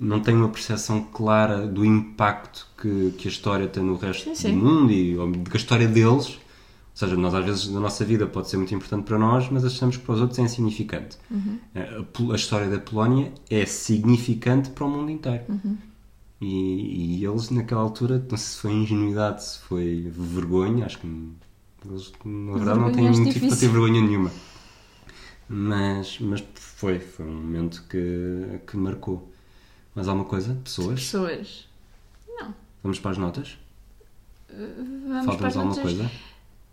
[0.00, 4.34] não têm uma percepção clara do impacto que, que a história tem no resto Sim,
[4.34, 4.58] sim.
[4.58, 6.38] do mundo e ou, que a história deles.
[6.96, 9.64] Ou seja, nós às vezes na nossa vida pode ser muito importante para nós, mas
[9.66, 11.18] achamos que para os outros é insignificante.
[11.30, 11.58] Uhum.
[11.74, 15.44] A, Pol- a história da Polónia é significante para o mundo inteiro.
[15.48, 15.76] Uhum.
[16.40, 21.06] E, e eles naquela altura, não sei se foi ingenuidade, se foi vergonha, acho que
[21.88, 23.72] eles na verdade não têm é motivo para ter difícil.
[23.72, 24.30] vergonha nenhuma.
[25.48, 29.32] Mas, mas foi, foi um momento que, que marcou.
[29.94, 30.54] Mais alguma coisa?
[30.62, 31.00] Pessoas?
[31.00, 31.68] Pessoas.
[32.28, 32.54] Não.
[32.82, 33.56] Vamos para as notas?
[34.48, 35.82] Vamos para Falta-nos as alguma notas.
[35.82, 36.10] coisa?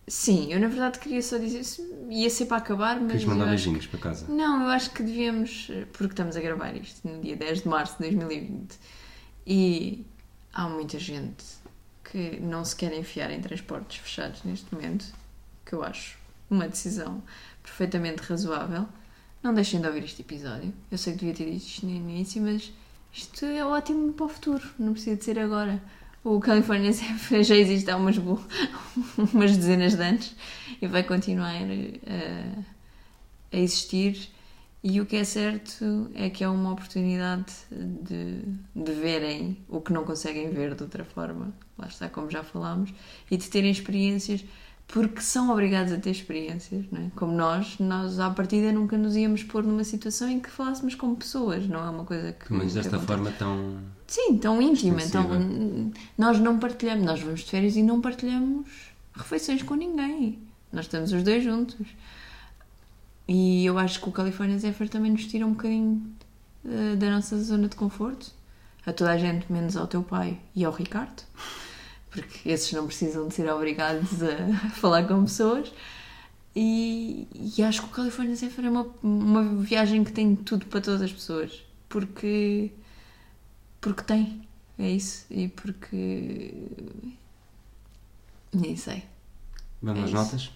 [0.06, 1.82] Sim, eu na verdade queria só dizer isso.
[2.10, 3.12] Ia ser para acabar, mas.
[3.12, 4.26] Queres mandar beijinhos para casa?
[4.28, 7.94] Não, eu acho que devíamos, porque estamos a gravar isto no dia 10 de março
[7.94, 8.78] de 2020
[9.48, 10.06] e
[10.54, 11.46] há muita gente
[12.12, 15.06] que não se quer enfiar em transportes fechados neste momento,
[15.66, 16.18] que eu acho
[16.50, 17.24] uma decisão
[17.64, 18.88] perfeitamente razoável.
[19.42, 20.74] Não deixem de ouvir este episódio.
[20.92, 22.72] Eu sei que devia ter dito isto no início, mas
[23.14, 25.82] isto é ótimo para o futuro, não precisa de ser agora.
[26.24, 28.18] O California Zephyr já existe há umas,
[29.34, 30.36] umas dezenas de anos
[30.82, 32.64] e vai continuar a,
[33.52, 34.30] a existir.
[34.84, 38.42] E o que é certo é que é uma oportunidade de,
[38.76, 42.94] de verem o que não conseguem ver de outra forma, lá está, como já falámos,
[43.32, 44.44] e de terem experiências,
[44.88, 47.12] porque são obrigados a ter experiências, não é?
[47.16, 51.16] Como nós, nós à partida nunca nos íamos pôr numa situação em que falássemos com
[51.16, 52.48] pessoas, não é uma coisa que.
[52.48, 53.80] Pelo menos desta forma tão.
[54.08, 55.00] Sim, tão íntima.
[55.00, 55.40] Extensiva.
[56.18, 58.68] nós não partilhamos, nós vamos de férias e não partilhamos
[59.16, 60.40] refeições com ninguém.
[60.72, 61.88] Nós estamos os dois juntos.
[63.28, 66.04] E eu acho que o California Zephyr também nos tira um bocadinho
[66.66, 68.32] eh, da nossa zona de conforto.
[68.86, 71.24] A toda a gente, menos ao teu pai e ao Ricardo.
[72.14, 75.74] Porque esses não precisam de ser obrigados a falar com pessoas.
[76.56, 80.82] E, e acho que o California Zephyr é uma, uma viagem que tem tudo para
[80.82, 81.64] todas as pessoas.
[81.90, 82.72] Porque
[83.82, 84.48] porque tem,
[84.80, 85.26] é isso.
[85.30, 86.54] E porque.
[88.54, 89.04] Nem sei.
[89.82, 90.14] Vamos É às isso.
[90.14, 90.52] notas?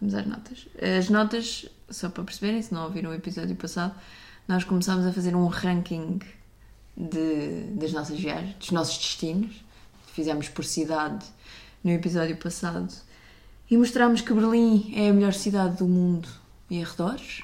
[0.00, 0.68] Vamos às notas.
[0.98, 3.94] As notas, só para perceberem, se não ouviram o episódio passado,
[4.48, 6.18] nós começámos a fazer um ranking
[6.96, 9.64] de, das nossas viagens, dos nossos destinos.
[10.12, 11.24] Fizemos por cidade
[11.82, 12.92] no episódio passado
[13.70, 16.28] e mostrámos que Berlim é a melhor cidade do mundo
[16.70, 17.42] e arredores,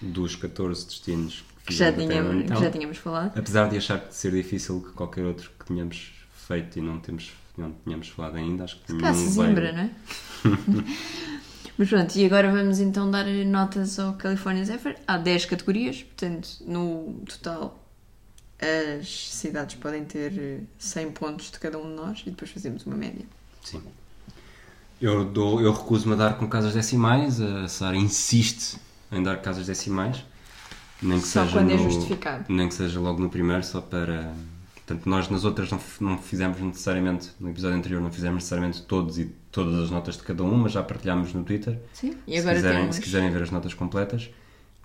[0.00, 2.62] Dos 14 destinos que já, fizemos até tínhamos, agora, que então.
[2.62, 3.38] já tínhamos falado.
[3.38, 6.12] Apesar de achar que ser difícil que qualquer outro que tínhamos
[6.46, 9.90] feito e não, temos, não tínhamos falado ainda, acho que nenhum Zimbra, não é?
[11.78, 14.96] Mas pronto, e agora vamos então dar notas ao California Zephyr.
[15.06, 17.79] Há 10 categorias, portanto, no total
[18.60, 22.84] as cidades podem ter eh, 100 pontos de cada um de nós e depois fazemos
[22.86, 23.24] uma média.
[23.64, 23.80] Sim.
[25.00, 28.76] Eu, dou, eu recuso-me a dar com casas decimais, a Sara insiste
[29.10, 30.22] em dar casas decimais,
[31.02, 32.44] nem que Só seja quando é no- justificado.
[32.48, 34.34] Nem que seja logo no primeiro, só para.
[34.74, 39.18] Portanto, nós nas outras não, não fizemos necessariamente, no episódio anterior, não fizemos necessariamente todos
[39.18, 41.78] e todas as notas de cada um, mas já partilhámos no Twitter.
[41.94, 42.96] Sim, e se, agora quiserem, temos.
[42.96, 44.28] se quiserem ver as notas completas.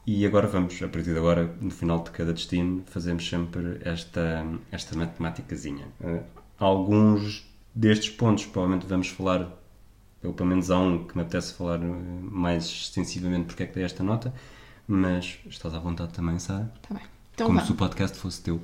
[0.08, 4.46] E agora vamos, a partir de agora, no final de cada destino, fazemos sempre esta,
[4.72, 5.88] esta matemáticazinha.
[6.00, 6.22] Eh,
[6.60, 9.50] alguns destes pontos, provavelmente vamos falar,
[10.24, 11.88] ou pelo menos há um que me apetece falar eh,
[12.22, 14.32] mais extensivamente porque é que dei esta nota,
[14.88, 16.72] mas estás à vontade também, Sara?
[16.88, 17.04] Tá bem.
[17.34, 17.66] Então Como vá.
[17.66, 18.62] se o podcast fosse teu.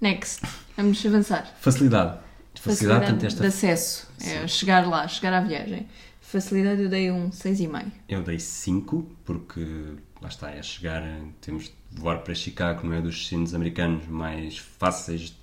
[0.00, 0.46] Next.
[0.74, 1.54] Vamos avançar.
[1.60, 2.18] Facilidade.
[2.54, 3.40] Facilidade, tanto esta...
[3.42, 4.08] de acesso.
[4.20, 5.86] É chegar lá, chegar à viagem.
[6.30, 7.86] Facilidade eu dei um 6,5.
[8.08, 11.02] Eu dei 5, porque lá está, é chegar,
[11.40, 15.34] temos de voar para Chicago, não é dos destinos americanos mais fáceis,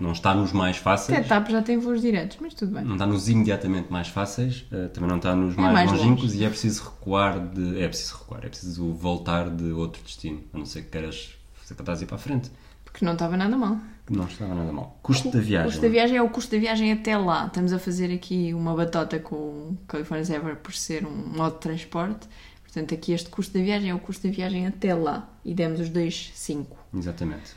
[0.00, 2.84] não está nos mais fáceis, Até TAP já tem voos diretos, mas tudo bem.
[2.84, 6.24] não está nos imediatamente mais fáceis, eh, também não está nos É mais, mais longínquos
[6.24, 6.38] longe.
[6.38, 7.80] e é preciso recuar de.
[7.80, 11.74] É preciso recuar, é preciso voltar de outro destino, a não ser que queiras fazer
[11.76, 12.50] para trás e para a frente,
[12.84, 13.78] Porque não estava nada mal.
[14.06, 14.98] Que não estava nada mal.
[15.02, 15.70] Custo da O viagem.
[15.70, 17.46] custo da viagem é o custo da viagem até lá.
[17.46, 21.60] Estamos a fazer aqui uma batota com o California Zephyr por ser um modo de
[21.60, 22.28] transporte.
[22.62, 25.28] Portanto, aqui este custo da viagem é o custo da viagem até lá.
[25.44, 26.76] E demos os dois 5.
[26.94, 27.52] Exatamente.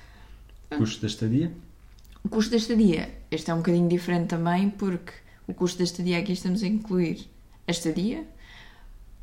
[0.77, 1.51] Custo da estadia?
[2.23, 5.13] O custo da estadia, este é um bocadinho diferente também, porque
[5.47, 7.27] o custo da estadia aqui estamos a incluir
[7.67, 8.25] a estadia,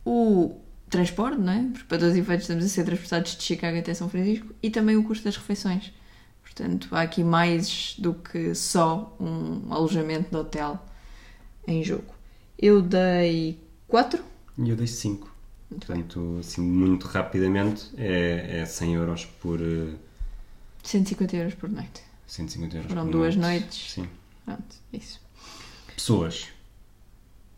[0.04, 0.56] o
[0.88, 1.62] transporte, não é?
[1.72, 4.70] Porque para todos os efeitos estamos a ser transportados de Chicago até São Francisco, e
[4.70, 5.92] também o custo das refeições.
[6.54, 10.78] Portanto, há aqui mais do que só um alojamento de hotel
[11.66, 12.12] em jogo.
[12.58, 14.22] Eu dei 4.
[14.58, 15.32] E eu dei 5.
[15.70, 19.98] Portanto, assim, muito rapidamente, é, é 100 euros por uh,
[20.82, 22.02] 150 euros por noite.
[22.26, 23.60] 150 euros Foram por duas noite.
[23.60, 23.92] noites.
[23.92, 24.08] Sim.
[24.44, 25.20] Pronto, isso.
[25.94, 26.48] Pessoas.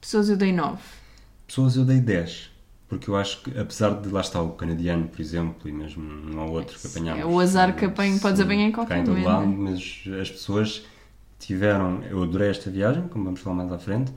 [0.00, 0.80] Pessoas eu dei 9.
[1.48, 2.50] Pessoas eu dei 10.
[2.94, 6.38] Porque eu acho que, apesar de lá estar o canadiano, por exemplo, e mesmo um
[6.38, 7.22] ou outro que apanhámos.
[7.22, 9.46] É o azar que apanho, podes apanhar em qualquer todo momento, lado, é?
[9.46, 10.84] mas as pessoas
[11.40, 12.04] tiveram.
[12.04, 14.12] Eu adorei esta viagem, como vamos falar mais à frente,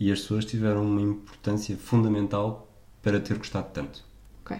[0.00, 2.66] e as pessoas tiveram uma importância fundamental
[3.02, 4.02] para ter gostado tanto.
[4.42, 4.58] Ok.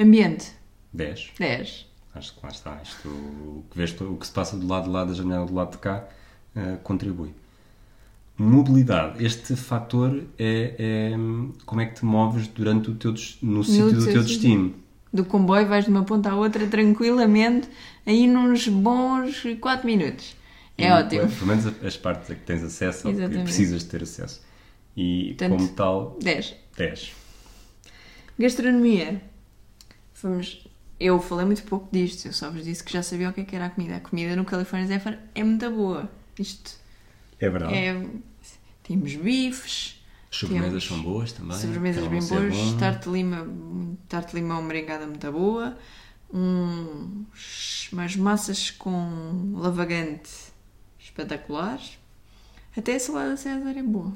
[0.00, 0.52] Ambiente,
[0.92, 1.30] 10.
[1.38, 1.86] 10.
[2.12, 2.80] Acho que lá está.
[2.82, 5.54] Isto, o, que vês, o que se passa do lado de lá da janela do
[5.54, 6.08] lado de cá
[6.56, 7.32] eh, contribui.
[8.38, 9.24] Mobilidade.
[9.24, 11.10] Este fator é, é
[11.64, 14.74] como é que te moves durante o teu, no sítio do teu destino.
[15.12, 17.68] Do comboio vais de uma ponta à outra tranquilamente,
[18.04, 20.36] aí nos bons 4 minutos.
[20.76, 21.28] É E, ótimo.
[21.28, 24.42] Pelo menos as partes a que tens acesso ou que precisas de ter acesso.
[24.94, 26.54] E Portanto, como tal, 10.
[26.76, 27.12] 10.
[28.38, 29.22] Gastronomia.
[30.12, 30.66] Fomos...
[30.98, 33.44] Eu falei muito pouco disto, eu só vos disse que já sabia o que, é
[33.44, 33.96] que era a comida.
[33.96, 36.10] A comida no California Zephyr é muito boa.
[36.38, 36.72] Isto
[37.40, 37.74] É verdade.
[37.74, 38.06] é.
[38.82, 41.56] Temos bifes, As sobremesas são boas também.
[41.58, 42.76] sobremesas bem boas, bom.
[42.78, 43.46] tarte de lima,
[44.08, 45.76] tarte limão merengada muito boa,
[46.32, 50.30] uns, umas massas com lavagante
[50.98, 51.98] espetaculares.
[52.76, 54.12] Até a salada César é boa.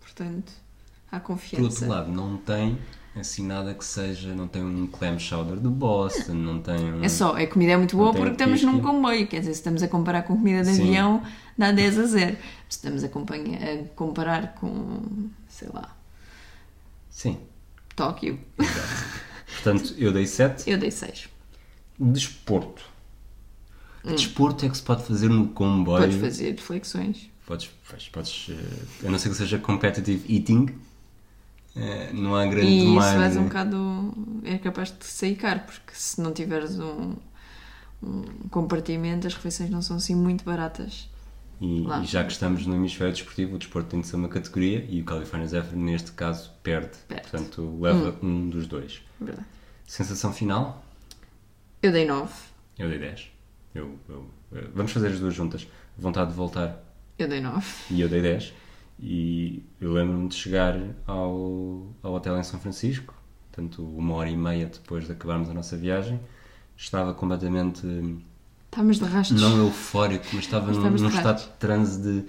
[0.00, 0.52] Portanto,
[1.10, 1.64] há Por confiança.
[1.64, 2.78] outro lado, não tem
[3.20, 4.34] assim nada que seja.
[4.34, 7.04] Não tem um clam chowder de Boston, não tem um.
[7.04, 9.26] É só, a comida é muito boa porque estamos num comboio.
[9.26, 10.82] Quer dizer, se estamos a comparar com comida de Sim.
[10.82, 11.22] avião,
[11.56, 12.36] dá 10 a 0.
[12.68, 15.94] Se estamos a, a comparar com, sei lá,
[17.14, 17.38] Sim,
[17.94, 19.22] Tóquio, exato.
[19.46, 20.68] Portanto, eu dei 7.
[20.68, 21.28] eu dei 6.
[21.98, 22.82] Desporto.
[24.02, 26.04] Que desporto é que se pode fazer no comboio?
[26.04, 26.08] Hum.
[26.08, 27.30] Podes fazer flexões.
[27.46, 30.74] Podes, podes, podes, eh, a não ser que seja competitive eating,
[31.76, 33.16] eh, não há grande E isso mais.
[33.16, 34.14] vais um bocado.
[34.44, 37.14] é capaz de sair caro, porque se não tiveres um,
[38.02, 41.08] um compartimento, as refeições não são assim muito baratas.
[41.60, 44.84] E, e já que estamos no hemisfério desportivo, o desporto tem de ser uma categoria
[44.88, 46.90] e o California Zephyr, neste caso, perde.
[47.08, 47.28] Perde.
[47.30, 49.00] Portanto, leva um dos dois.
[49.20, 49.46] É Verdade.
[49.86, 50.84] Sensação final?
[51.82, 52.32] Eu dei 9.
[52.78, 53.30] Eu dei 10.
[53.74, 55.66] Eu, eu- eh, vamos fazer as duas juntas.
[55.96, 56.82] Vontade de voltar
[57.18, 57.64] Eu dei 9.
[57.90, 58.52] e eu dei 10.
[58.98, 63.14] E eu lembro-me de chegar ao, ao hotel em São Francisco,
[63.50, 66.20] portanto, uma hora e meia depois de acabarmos a nossa viagem.
[66.76, 67.86] Estava completamente,
[68.66, 69.40] Estávamos de rastos.
[69.40, 72.24] não eufórico, mas estava num, num estado de transe de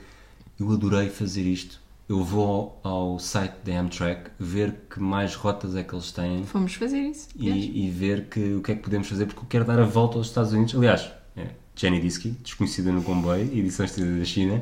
[0.59, 1.79] eu adorei fazer isto.
[2.07, 6.75] Eu vou ao, site da Amtrak ver que mais rotas é que eles têm Fomos
[6.75, 7.29] fazer isso.
[7.35, 9.85] E, e ver que, o que é que podemos fazer, porque eu quero dar a
[9.85, 10.75] volta aos Estados Unidos.
[10.75, 14.61] Aliás, é, Jenny Disky, desconhecida no comboio, edição estendida da China,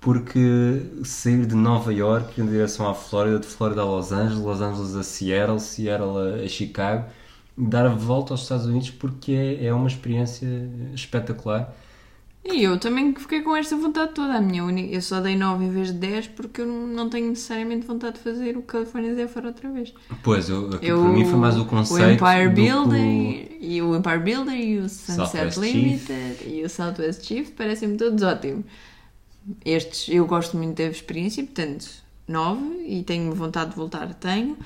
[0.00, 4.60] porque sair de Nova York em direção à Flórida, de Flórida a Los Angeles, Los
[4.60, 7.04] Angeles a Seattle, Seattle a, Chicago,
[7.56, 10.46] dar a volta aos Estados Unidos porque é, é uma experiência
[10.94, 11.74] espetacular.
[12.44, 14.34] E eu também fiquei com esta vontade toda.
[14.34, 17.28] A minha uni- Eu só dei 9 em vez de 10 porque eu não tenho
[17.28, 19.92] necessariamente vontade de fazer o California Zephyr outra vez.
[20.22, 22.06] Pois, eu, aqui, Eu, para mim foi mais o conceito.
[22.24, 26.70] O Empire do Builder e o Empire Builder e o Sunset Southwest Limited e o
[26.70, 28.64] Southwest Chief parecem-me todos ótimos.
[29.64, 31.86] Estes eu gosto muito da experiência, portanto,
[32.26, 34.56] 9 e tenho vontade de voltar, tenho.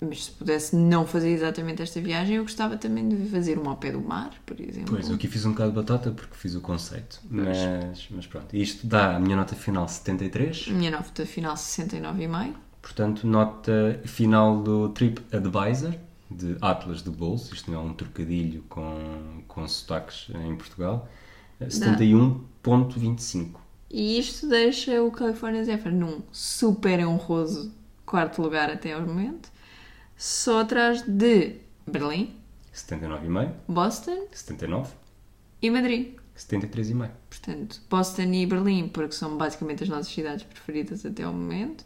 [0.00, 3.76] Mas se pudesse não fazer exatamente esta viagem, eu gostava também de fazer uma ao
[3.78, 4.94] pé do mar, por exemplo.
[4.94, 7.18] Pois, eu aqui fiz um bocado de batata porque fiz o conceito.
[7.30, 10.66] Mas, mas pronto, isto dá a minha nota final 73.
[10.68, 12.54] A minha nota final 69,5.
[12.82, 15.94] Portanto, nota final do Trip Advisor
[16.30, 17.54] de Atlas de Bolso.
[17.54, 21.08] Isto não é um trocadilho com, com sotaques em Portugal.
[21.58, 23.65] Eh, 71.25.
[23.98, 27.72] E isto deixa o California Zephyr num super honroso
[28.04, 29.48] quarto lugar até ao momento,
[30.18, 31.54] só atrás de
[31.86, 32.34] Berlim,
[32.74, 33.52] 79,5.
[33.66, 34.92] Boston 79.
[35.62, 36.08] e Madrid.
[36.36, 37.08] 73,5.
[37.30, 41.82] Portanto, Boston e Berlim, porque são basicamente as nossas cidades preferidas até ao momento,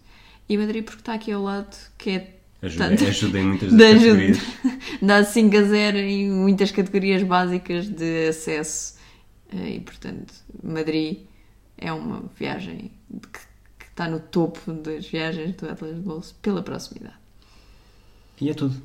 [0.48, 2.36] e Madrid, porque está aqui ao lado, que é.
[2.60, 4.38] Ajudem, tanto- ajudem muitas das categorias.
[5.00, 8.96] Dá 5 a 0 em muitas categorias básicas de acesso,
[9.52, 11.29] eh, e portanto, Madrid
[11.80, 12.92] é uma viagem
[13.32, 13.40] que,
[13.78, 17.16] que está no topo das viagens do Atlas de Bolso pela proximidade.
[18.40, 18.80] E é tudo.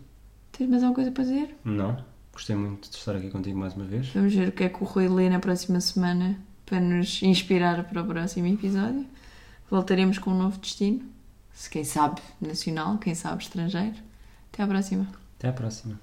[0.51, 1.55] Tens mais alguma coisa para dizer?
[1.63, 1.97] Não?
[2.33, 4.07] Gostei muito de estar aqui contigo mais uma vez.
[4.09, 7.83] Vamos ver o que é que o Rui lê na próxima semana para nos inspirar
[7.85, 9.05] para o próximo episódio.
[9.69, 11.01] Voltaremos com um novo destino.
[11.53, 13.95] Se quem sabe nacional, quem sabe estrangeiro.
[14.51, 15.07] Até à próxima.
[15.37, 15.99] Até à próxima.